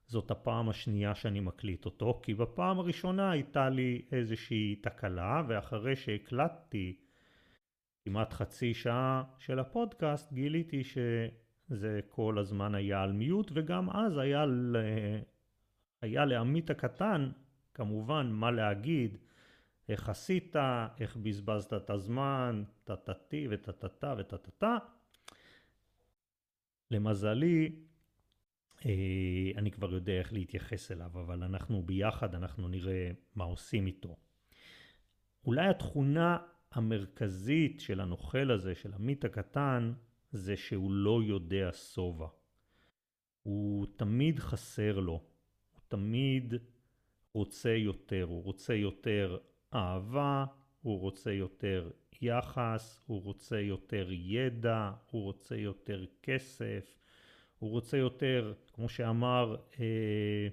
זאת 0.08 0.30
הפעם 0.30 0.68
השנייה 0.68 1.14
שאני 1.14 1.40
מקליט 1.40 1.84
אותו, 1.84 2.20
כי 2.22 2.34
בפעם 2.34 2.78
הראשונה 2.78 3.30
הייתה 3.30 3.68
לי 3.68 4.02
איזושהי 4.12 4.76
תקלה, 4.76 5.42
ואחרי 5.48 5.96
שהקלטתי 5.96 6.96
כמעט 8.04 8.32
חצי 8.32 8.74
שעה 8.74 9.24
של 9.38 9.58
הפודקאסט, 9.58 10.32
גיליתי 10.32 10.82
שזה 10.84 12.00
כל 12.08 12.38
הזמן 12.38 12.74
היה 12.74 13.02
על 13.02 13.12
מיוט, 13.12 13.50
וגם 13.54 13.90
אז 13.90 14.18
היה, 14.18 14.44
היה 16.02 16.24
לעמית 16.24 16.70
הקטן 16.70 17.30
כמובן 17.74 18.30
מה 18.32 18.50
להגיד, 18.50 19.16
איך 19.88 20.08
עשית, 20.08 20.56
איך 21.00 21.16
בזבזת 21.16 21.74
את 21.74 21.90
הזמן, 21.90 22.64
טטטי 22.84 23.46
וטטטה 23.50 24.14
וטטטה. 24.18 24.78
למזלי, 26.90 27.66
אה, 27.66 27.87
אני 29.56 29.70
כבר 29.70 29.92
יודע 29.92 30.12
איך 30.12 30.32
להתייחס 30.32 30.92
אליו, 30.92 31.10
אבל 31.14 31.42
אנחנו 31.42 31.82
ביחד, 31.82 32.34
אנחנו 32.34 32.68
נראה 32.68 33.10
מה 33.34 33.44
עושים 33.44 33.86
איתו. 33.86 34.16
אולי 35.44 35.68
התכונה 35.68 36.38
המרכזית 36.72 37.80
של 37.80 38.00
הנוכל 38.00 38.50
הזה, 38.50 38.74
של 38.74 38.94
עמית 38.94 39.24
הקטן, 39.24 39.92
זה 40.32 40.56
שהוא 40.56 40.92
לא 40.92 41.20
יודע 41.22 41.70
שובע. 41.72 42.26
הוא 43.42 43.86
תמיד 43.96 44.38
חסר 44.38 45.00
לו, 45.00 45.22
הוא 45.72 45.80
תמיד 45.88 46.54
רוצה 47.32 47.70
יותר, 47.70 48.24
הוא 48.24 48.44
רוצה 48.44 48.74
יותר 48.74 49.38
אהבה, 49.74 50.44
הוא 50.82 51.00
רוצה 51.00 51.32
יותר 51.32 51.90
יחס, 52.22 53.00
הוא 53.06 53.22
רוצה 53.22 53.60
יותר 53.60 54.08
ידע, 54.12 54.90
הוא 55.10 55.22
רוצה 55.22 55.56
יותר 55.56 56.04
כסף, 56.22 56.98
הוא 57.58 57.70
רוצה 57.70 57.96
יותר, 57.96 58.52
כמו 58.72 58.88
שאמר, 58.88 59.56
אה, 59.80 60.48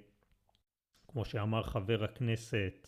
כמו 1.07 1.25
שאמר 1.25 1.63
חבר 1.63 2.03
הכנסת, 2.03 2.87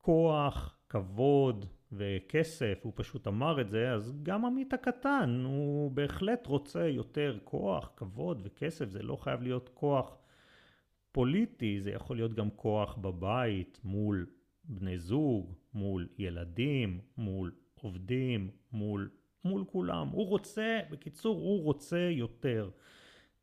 כוח, 0.00 0.78
כבוד 0.88 1.66
וכסף, 1.92 2.80
הוא 2.82 2.92
פשוט 2.96 3.26
אמר 3.26 3.60
את 3.60 3.70
זה, 3.70 3.92
אז 3.92 4.12
גם 4.22 4.44
עמית 4.44 4.72
הקטן, 4.72 5.42
הוא 5.44 5.90
בהחלט 5.90 6.46
רוצה 6.46 6.88
יותר 6.88 7.38
כוח, 7.44 7.90
כבוד 7.96 8.40
וכסף, 8.44 8.88
זה 8.88 9.02
לא 9.02 9.16
חייב 9.16 9.42
להיות 9.42 9.70
כוח 9.74 10.16
פוליטי, 11.12 11.80
זה 11.80 11.90
יכול 11.90 12.16
להיות 12.16 12.34
גם 12.34 12.50
כוח 12.50 12.96
בבית 12.96 13.80
מול 13.84 14.26
בני 14.64 14.98
זוג, 14.98 15.54
מול 15.74 16.08
ילדים, 16.18 17.00
מול 17.18 17.52
עובדים, 17.74 18.50
מול, 18.72 19.10
מול 19.44 19.64
כולם. 19.64 20.08
הוא 20.08 20.26
רוצה, 20.26 20.80
בקיצור, 20.90 21.36
הוא 21.36 21.62
רוצה 21.62 22.08
יותר. 22.10 22.70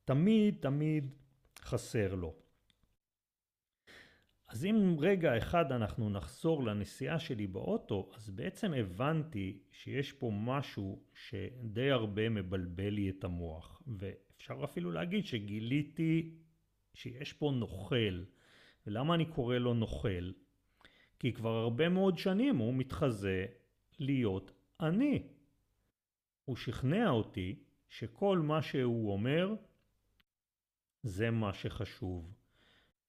תמיד 0.05 0.55
תמיד 0.59 1.11
חסר 1.59 2.15
לו. 2.15 2.35
אז 4.47 4.65
אם 4.65 4.95
רגע 4.99 5.37
אחד 5.37 5.71
אנחנו 5.71 6.09
נחזור 6.09 6.63
לנסיעה 6.63 7.19
שלי 7.19 7.47
באוטו, 7.47 8.11
אז 8.15 8.29
בעצם 8.29 8.73
הבנתי 8.73 9.59
שיש 9.71 10.11
פה 10.11 10.31
משהו 10.33 11.03
שדי 11.13 11.91
הרבה 11.91 12.29
מבלבל 12.29 12.89
לי 12.89 13.09
את 13.09 13.23
המוח. 13.23 13.81
ואפשר 13.87 14.63
אפילו 14.63 14.91
להגיד 14.91 15.25
שגיליתי 15.25 16.35
שיש 16.93 17.33
פה 17.33 17.51
נוכל. 17.55 18.23
ולמה 18.87 19.15
אני 19.15 19.25
קורא 19.25 19.57
לו 19.57 19.73
נוכל? 19.73 20.31
כי 21.19 21.33
כבר 21.33 21.55
הרבה 21.55 21.89
מאוד 21.89 22.17
שנים 22.17 22.57
הוא 22.57 22.73
מתחזה 22.73 23.45
להיות 23.99 24.51
אני. 24.79 25.23
הוא 26.45 26.55
שכנע 26.55 27.09
אותי 27.09 27.59
שכל 27.89 28.39
מה 28.39 28.61
שהוא 28.61 29.13
אומר 29.13 29.55
זה 31.03 31.31
מה 31.31 31.53
שחשוב. 31.53 32.33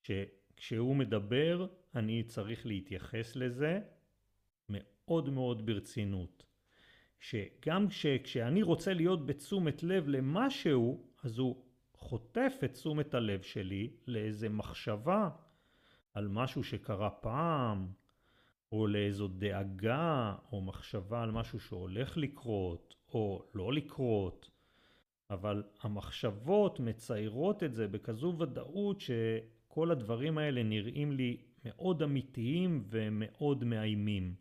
שכשהוא 0.02 0.96
מדבר 0.96 1.66
אני 1.94 2.22
צריך 2.22 2.66
להתייחס 2.66 3.36
לזה 3.36 3.80
מאוד 4.68 5.30
מאוד 5.30 5.66
ברצינות. 5.66 6.42
שגם 7.20 7.86
כשאני 8.24 8.62
רוצה 8.62 8.94
להיות 8.94 9.26
בתשומת 9.26 9.82
לב 9.82 10.08
למשהו, 10.08 11.06
אז 11.22 11.38
הוא 11.38 11.64
חוטף 11.94 12.52
את 12.64 12.72
תשומת 12.72 13.14
הלב 13.14 13.42
שלי 13.42 13.90
לאיזה 14.06 14.48
מחשבה 14.48 15.28
על 16.14 16.28
משהו 16.28 16.64
שקרה 16.64 17.10
פעם, 17.10 17.92
או 18.72 18.86
לאיזו 18.86 19.28
דאגה 19.28 20.34
או 20.52 20.60
מחשבה 20.60 21.22
על 21.22 21.30
משהו 21.30 21.60
שהולך 21.60 22.16
לקרות 22.16 22.94
או 23.08 23.50
לא 23.54 23.72
לקרות, 23.72 24.50
אבל 25.32 25.62
המחשבות 25.80 26.80
מציירות 26.80 27.62
את 27.62 27.74
זה 27.74 27.88
בכזו 27.88 28.34
ודאות 28.38 29.00
שכל 29.00 29.90
הדברים 29.90 30.38
האלה 30.38 30.62
נראים 30.62 31.12
לי 31.12 31.36
מאוד 31.64 32.02
אמיתיים 32.02 32.84
ומאוד 32.88 33.64
מאיימים. 33.64 34.34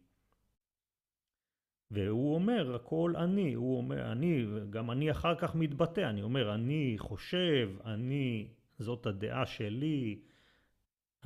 והוא 1.92 2.36
אומר 2.36 2.76
הכל 2.76 3.14
אני, 3.16 3.54
הוא 3.54 3.78
אומר 3.78 4.12
אני, 4.12 4.46
גם 4.70 4.92
אני 4.92 5.12
אחר 5.12 5.36
כך 5.36 5.56
מתבטא, 5.56 6.02
אני 6.02 6.22
אומר 6.22 6.56
אני 6.56 6.96
חושב, 6.98 7.70
אני, 7.86 8.48
זאת 8.80 9.06
הדעה 9.06 9.46
שלי, 9.46 10.20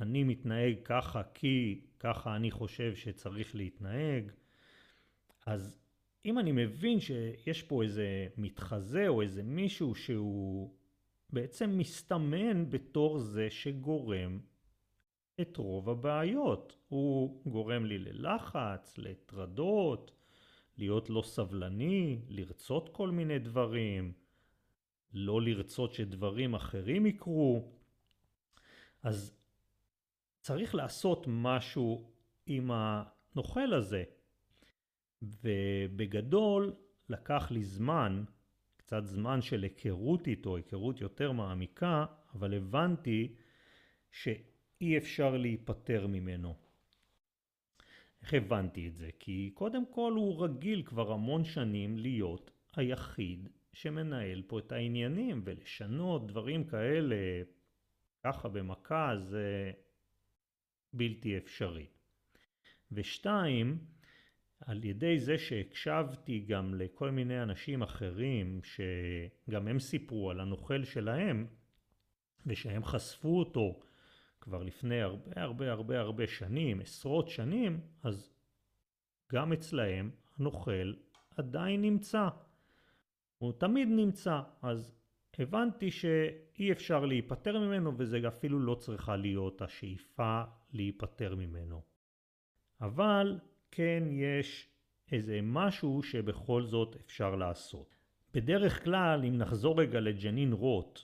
אני 0.00 0.24
מתנהג 0.24 0.74
ככה 0.84 1.22
כי 1.34 1.80
ככה 1.98 2.36
אני 2.36 2.50
חושב 2.50 2.94
שצריך 2.94 3.54
להתנהג. 3.54 4.32
אז 5.46 5.78
אם 6.26 6.38
אני 6.38 6.52
מבין 6.52 7.00
שיש 7.00 7.62
פה 7.62 7.82
איזה 7.82 8.28
מתחזה 8.36 9.08
או 9.08 9.22
איזה 9.22 9.42
מישהו 9.42 9.94
שהוא 9.94 10.74
בעצם 11.30 11.78
מסתמן 11.78 12.70
בתור 12.70 13.18
זה 13.18 13.50
שגורם 13.50 14.38
את 15.40 15.56
רוב 15.56 15.90
הבעיות. 15.90 16.76
הוא 16.88 17.42
גורם 17.50 17.84
לי 17.84 17.98
ללחץ, 17.98 18.98
לטרדות, 18.98 20.12
להיות 20.78 21.10
לא 21.10 21.22
סבלני, 21.22 22.20
לרצות 22.28 22.88
כל 22.88 23.10
מיני 23.10 23.38
דברים, 23.38 24.12
לא 25.12 25.42
לרצות 25.42 25.92
שדברים 25.92 26.54
אחרים 26.54 27.06
יקרו. 27.06 27.72
אז 29.02 29.36
צריך 30.40 30.74
לעשות 30.74 31.24
משהו 31.28 32.10
עם 32.46 32.70
הנוכל 32.74 33.72
הזה. 33.74 34.04
ובגדול 35.44 36.74
לקח 37.08 37.50
לי 37.50 37.64
זמן, 37.64 38.24
קצת 38.76 39.04
זמן 39.04 39.42
של 39.42 39.62
היכרות 39.62 40.28
איתו, 40.28 40.56
היכרות 40.56 41.00
יותר 41.00 41.32
מעמיקה, 41.32 42.06
אבל 42.34 42.54
הבנתי 42.54 43.34
שאי 44.10 44.98
אפשר 44.98 45.36
להיפטר 45.36 46.06
ממנו. 46.06 46.54
איך 48.22 48.34
הבנתי 48.34 48.88
את 48.88 48.94
זה? 48.94 49.10
כי 49.18 49.50
קודם 49.54 49.86
כל 49.92 50.12
הוא 50.16 50.44
רגיל 50.44 50.82
כבר 50.82 51.12
המון 51.12 51.44
שנים 51.44 51.98
להיות 51.98 52.50
היחיד 52.76 53.48
שמנהל 53.72 54.42
פה 54.46 54.58
את 54.58 54.72
העניינים 54.72 55.42
ולשנות 55.44 56.26
דברים 56.26 56.64
כאלה 56.64 57.16
ככה 58.24 58.48
במכה 58.48 59.16
זה 59.16 59.72
בלתי 60.92 61.38
אפשרי. 61.38 61.86
ושתיים, 62.92 63.78
על 64.60 64.84
ידי 64.84 65.20
זה 65.20 65.38
שהקשבתי 65.38 66.40
גם 66.40 66.74
לכל 66.74 67.10
מיני 67.10 67.42
אנשים 67.42 67.82
אחרים 67.82 68.60
שגם 68.62 69.68
הם 69.68 69.78
סיפרו 69.78 70.30
על 70.30 70.40
הנוכל 70.40 70.84
שלהם 70.84 71.46
ושהם 72.46 72.84
חשפו 72.84 73.38
אותו 73.38 73.80
כבר 74.40 74.62
לפני 74.62 75.02
הרבה 75.02 75.42
הרבה 75.42 75.72
הרבה 75.72 76.00
הרבה 76.00 76.26
שנים, 76.26 76.80
עשרות 76.80 77.28
שנים, 77.28 77.80
אז 78.02 78.30
גם 79.32 79.52
אצלהם 79.52 80.10
הנוכל 80.38 80.92
עדיין 81.36 81.82
נמצא. 81.82 82.28
הוא 83.38 83.52
תמיד 83.52 83.88
נמצא, 83.88 84.40
אז 84.62 84.94
הבנתי 85.38 85.90
שאי 85.90 86.72
אפשר 86.72 87.04
להיפטר 87.04 87.58
ממנו 87.58 87.92
וזה 87.98 88.28
אפילו 88.28 88.60
לא 88.60 88.74
צריכה 88.74 89.16
להיות 89.16 89.62
השאיפה 89.62 90.42
להיפטר 90.72 91.34
ממנו. 91.34 91.82
אבל 92.80 93.38
כן 93.76 94.02
יש 94.10 94.68
איזה 95.12 95.40
משהו 95.42 96.02
שבכל 96.02 96.62
זאת 96.62 96.96
אפשר 96.96 97.36
לעשות. 97.36 97.94
בדרך 98.34 98.84
כלל, 98.84 99.24
אם 99.24 99.36
נחזור 99.36 99.80
רגע 99.80 100.00
לג'נין 100.00 100.52
רוט, 100.52 101.00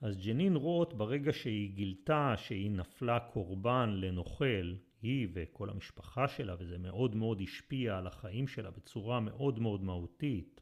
אז 0.00 0.26
ג'נין 0.26 0.56
רוט 0.56 0.92
ברגע 0.92 1.32
שהיא 1.32 1.74
גילתה 1.74 2.34
שהיא 2.36 2.70
נפלה 2.70 3.20
קורבן 3.20 3.90
לנוכל, 3.96 4.74
היא 5.02 5.28
וכל 5.32 5.70
המשפחה 5.70 6.28
שלה, 6.28 6.54
וזה 6.58 6.78
מאוד 6.78 7.16
מאוד 7.16 7.40
השפיע 7.40 7.98
על 7.98 8.06
החיים 8.06 8.48
שלה 8.48 8.70
בצורה 8.70 9.20
מאוד 9.20 9.58
מאוד 9.58 9.84
מהותית, 9.84 10.60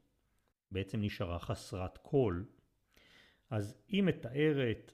בעצם 0.71 1.01
נשארה 1.01 1.39
חסרת 1.39 1.99
כל, 2.03 2.43
אז 3.51 3.83
היא 3.89 4.03
מתארת 4.03 4.93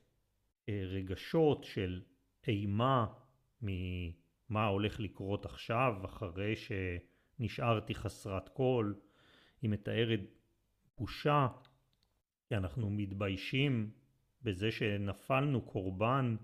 אה, 0.68 0.82
רגשות 0.86 1.64
של 1.64 2.02
אימה 2.48 3.06
ממה 4.50 4.66
הולך 4.66 5.00
לקרות 5.00 5.46
עכשיו 5.46 5.94
אחרי 6.04 6.54
שנשארתי 6.56 7.94
חסרת 7.94 8.48
כל, 8.48 8.92
היא 9.62 9.70
מתארת 9.70 10.20
בושה, 10.98 11.48
כי 12.48 12.56
אנחנו 12.56 12.90
מתביישים 12.90 13.90
בזה 14.42 14.70
שנפלנו 14.70 15.62
קורבן 15.62 16.36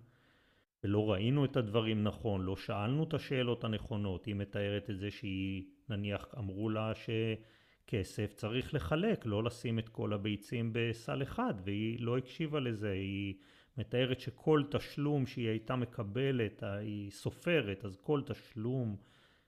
ולא 0.85 1.13
ראינו 1.13 1.45
את 1.45 1.57
הדברים 1.57 2.03
נכון, 2.03 2.43
לא 2.43 2.57
שאלנו 2.57 3.05
את 3.05 3.15
השאלות 3.15 3.65
הנכונות. 3.65 4.27
היא 4.27 4.35
מתארת 4.35 4.91
את 4.91 4.99
זה 4.99 5.11
שהיא, 5.11 5.65
נניח, 5.89 6.35
אמרו 6.39 6.71
לה 6.71 6.93
שכסף 6.95 8.33
צריך 8.35 8.75
לחלק, 8.75 9.27
לא 9.27 9.45
לשים 9.45 9.79
את 9.79 9.89
כל 9.89 10.13
הביצים 10.13 10.71
בסל 10.73 11.23
אחד, 11.23 11.55
והיא 11.65 12.01
לא 12.01 12.19
הקשיבה 12.19 12.61
לזה. 12.61 12.91
היא 12.91 13.35
מתארת 13.77 14.21
שכל 14.21 14.63
תשלום 14.71 15.27
שהיא 15.27 15.49
הייתה 15.49 15.77
מקבלת, 15.77 16.63
היא 16.63 17.11
סופרת, 17.11 17.85
אז 17.85 17.97
כל 17.97 18.23
תשלום 18.27 18.97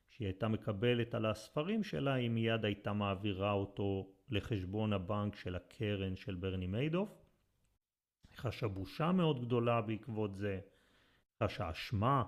שהיא 0.08 0.26
הייתה 0.26 0.48
מקבלת 0.48 1.14
על 1.14 1.26
הספרים 1.26 1.84
שלה, 1.84 2.14
היא 2.14 2.30
מיד 2.30 2.64
הייתה 2.64 2.92
מעבירה 2.92 3.52
אותו 3.52 4.08
לחשבון 4.30 4.92
הבנק 4.92 5.36
של 5.36 5.54
הקרן 5.54 6.16
של 6.16 6.34
ברני 6.34 6.66
מיידוף. 6.66 7.24
חשה 8.36 8.68
בושה 8.68 9.12
מאוד 9.12 9.44
גדולה 9.44 9.80
בעקבות 9.80 10.36
זה, 10.36 10.60
חשה 11.42 11.70
אשמה, 11.70 12.24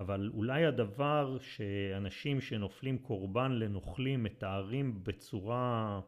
אבל 0.00 0.30
אולי 0.34 0.64
הדבר 0.64 1.38
שאנשים 1.40 2.40
שנופלים 2.40 2.98
קורבן 2.98 3.52
לנוכלים 3.52 4.22
מתארים 4.22 5.04
בצורה 5.04 6.00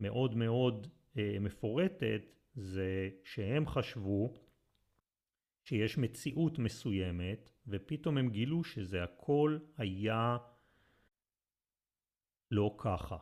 מאוד 0.00 0.36
מאוד 0.36 0.86
אה, 1.18 1.36
מפורטת, 1.40 2.22
זה 2.56 3.10
שהם 3.24 3.66
חשבו 3.66 4.34
שיש 5.64 5.98
מציאות 5.98 6.58
מסוימת, 6.58 7.50
ופתאום 7.66 8.18
הם 8.18 8.30
גילו 8.30 8.64
שזה 8.64 9.04
הכל 9.04 9.58
היה 9.76 10.36
לא 12.50 12.74
ככה. 12.78 13.16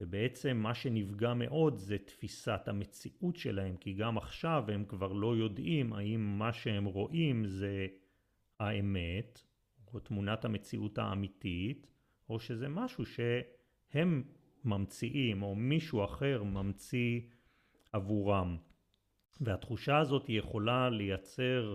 ובעצם 0.00 0.56
מה 0.56 0.74
שנפגע 0.74 1.34
מאוד 1.34 1.76
זה 1.76 1.98
תפיסת 1.98 2.60
המציאות 2.66 3.36
שלהם, 3.36 3.76
כי 3.76 3.92
גם 3.92 4.18
עכשיו 4.18 4.64
הם 4.68 4.84
כבר 4.84 5.12
לא 5.12 5.36
יודעים 5.36 5.92
האם 5.92 6.38
מה 6.38 6.52
שהם 6.52 6.84
רואים 6.84 7.46
זה 7.46 7.86
האמת, 8.60 9.42
או 9.94 9.98
תמונת 9.98 10.44
המציאות 10.44 10.98
האמיתית, 10.98 11.86
או 12.28 12.40
שזה 12.40 12.68
משהו 12.68 13.04
שהם 13.06 14.22
ממציאים, 14.64 15.42
או 15.42 15.54
מישהו 15.54 16.04
אחר 16.04 16.42
ממציא 16.42 17.20
עבורם. 17.92 18.56
והתחושה 19.40 19.98
הזאת 19.98 20.24
יכולה 20.28 20.90
לייצר 20.90 21.74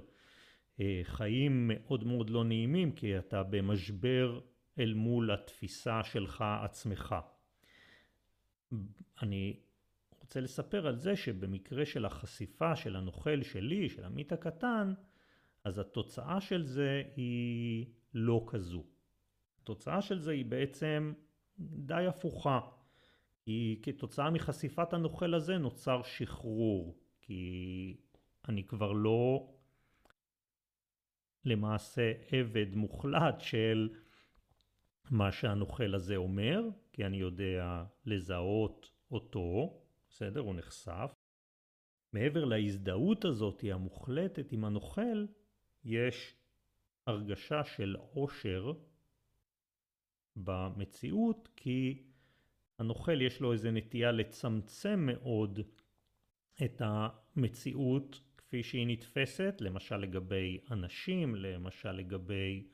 אה, 0.82 1.01
חיים 1.03 1.71
מאוד 1.73 2.03
מאוד 2.03 2.30
לא 2.30 2.43
נעימים, 2.43 2.91
כי 2.91 3.17
אתה 3.17 3.43
במשבר 3.43 4.39
אל 4.80 4.93
מול 4.93 5.32
התפיסה 5.32 6.03
שלך 6.03 6.43
עצמך. 6.63 7.15
אני 9.21 9.60
רוצה 10.19 10.39
לספר 10.39 10.88
על 10.88 10.95
זה 10.97 11.15
שבמקרה 11.15 11.86
של 11.86 12.06
החשיפה 12.06 12.75
של 12.75 12.95
הנוכל 12.95 13.43
שלי, 13.43 13.89
של 13.89 14.03
עמית 14.03 14.32
הקטן, 14.32 14.93
אז 15.63 15.80
התוצאה 15.80 16.41
של 16.41 16.63
זה 16.63 17.03
היא 17.15 17.86
לא 18.13 18.45
כזו. 18.47 18.84
התוצאה 19.62 20.01
של 20.01 20.19
זה 20.19 20.32
היא 20.32 20.45
בעצם 20.45 21.13
די 21.60 22.06
הפוכה. 22.08 22.60
כי 23.48 23.80
כתוצאה 23.82 24.30
מחשיפת 24.30 24.94
הנוכל 24.94 25.34
הזה 25.34 25.58
נוצר 25.58 26.04
שחרור. 26.04 26.98
כי 27.22 27.98
אני 28.48 28.64
כבר 28.64 28.92
לא 28.92 29.54
למעשה 31.46 32.12
עבד 32.32 32.76
מוחלט 32.76 33.40
של 33.40 33.90
מה 35.12 35.32
שהנוכל 35.32 35.96
הזה 35.96 36.16
אומר, 36.16 36.62
כי 36.94 37.06
אני 37.06 37.18
יודע 37.18 37.84
לזהות 38.06 38.92
אותו, 39.12 39.82
בסדר? 40.10 40.40
הוא 40.40 40.56
נחשף. 40.56 41.14
מעבר 42.14 42.46
להזדהות 42.46 43.26
הזאת 43.26 43.64
המוחלטת 43.72 44.52
עם 44.52 44.66
הנוכל, 44.66 45.26
יש 45.84 46.36
הרגשה 47.06 47.64
של 47.64 47.96
עושר 48.14 48.74
במציאות, 50.36 51.50
כי 51.56 52.07
הנוכל 52.80 53.22
יש 53.22 53.42
לו 53.42 53.54
איזה 53.54 53.72
נטייה 53.72 54.12
לצמצם 54.12 55.00
מאוד 55.12 55.60
את 56.63 56.82
המציאות 56.86 58.22
כפי 58.38 58.63
שהיא 58.63 58.88
נתפסת, 58.88 59.56
למשל 59.60 59.98
לגבי 59.98 60.60
אנשים, 60.72 61.36
למשל 61.36 61.92
לגבי 61.92 62.68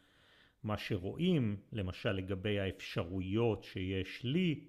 מה 0.64 0.78
שרואים, 0.78 1.58
למשל 1.72 2.12
לגבי 2.12 2.60
האפשרויות 2.60 3.64
שיש 3.64 4.24
לי 4.24 4.68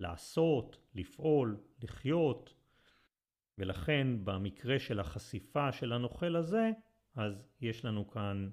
לעשות, 0.00 0.78
לפעול, 0.94 1.56
לחיות, 1.82 2.54
ולכן 3.58 4.24
במקרה 4.24 4.78
של 4.78 5.00
החשיפה 5.00 5.72
של 5.72 5.92
הנוכל 5.92 6.36
הזה, 6.36 6.70
אז 7.14 7.48
יש 7.60 7.84
לנו 7.84 8.10
כאן 8.10 8.50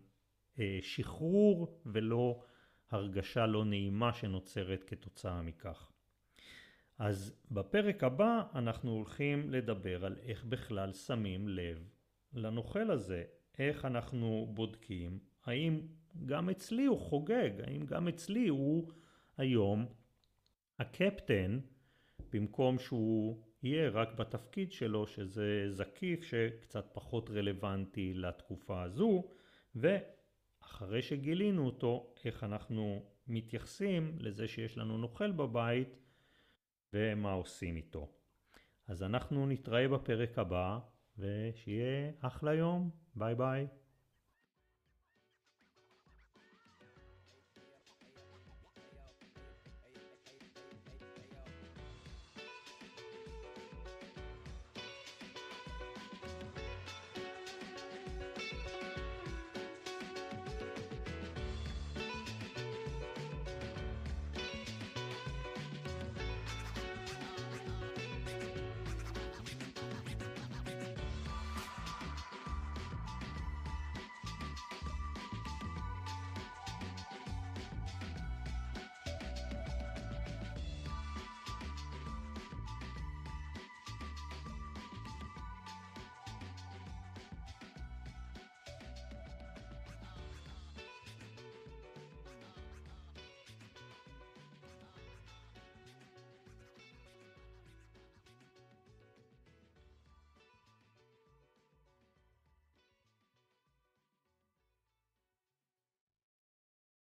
אה, 0.59 0.79
שחרור 0.81 1.81
ולא 1.85 2.43
הרגשה 2.91 3.45
לא 3.45 3.65
נעימה 3.65 4.13
שנוצרת 4.13 4.83
כתוצאה 4.83 5.41
מכך. 5.41 5.92
אז 7.03 7.33
בפרק 7.51 8.03
הבא 8.03 8.43
אנחנו 8.55 8.91
הולכים 8.91 9.49
לדבר 9.49 10.05
על 10.05 10.15
איך 10.23 10.45
בכלל 10.45 10.93
שמים 10.93 11.47
לב 11.47 11.89
לנוכל 12.33 12.91
הזה, 12.91 13.23
איך 13.59 13.85
אנחנו 13.85 14.51
בודקים 14.53 15.19
האם 15.45 15.81
גם 16.25 16.49
אצלי 16.49 16.85
הוא 16.85 16.99
חוגג, 16.99 17.49
האם 17.63 17.85
גם 17.85 18.07
אצלי 18.07 18.47
הוא 18.47 18.91
היום 19.37 19.85
הקפטן 20.79 21.59
במקום 22.31 22.79
שהוא 22.79 23.43
יהיה 23.63 23.89
רק 23.89 24.15
בתפקיד 24.15 24.71
שלו 24.71 25.07
שזה 25.07 25.65
זקיף 25.69 26.23
שקצת 26.23 26.89
פחות 26.93 27.29
רלוונטי 27.29 28.13
לתקופה 28.13 28.81
הזו 28.81 29.23
ואחרי 29.75 31.01
שגילינו 31.01 31.65
אותו 31.65 32.13
איך 32.25 32.43
אנחנו 32.43 33.05
מתייחסים 33.27 34.15
לזה 34.19 34.47
שיש 34.47 34.77
לנו 34.77 34.97
נוכל 34.97 35.31
בבית 35.31 36.02
ומה 36.93 37.31
עושים 37.31 37.75
איתו. 37.75 38.11
אז 38.87 39.03
אנחנו 39.03 39.47
נתראה 39.47 39.87
בפרק 39.87 40.39
הבא 40.39 40.79
ושיהיה 41.17 42.11
אחלה 42.19 42.53
יום 42.53 42.89
ביי 43.15 43.35
ביי 43.35 43.67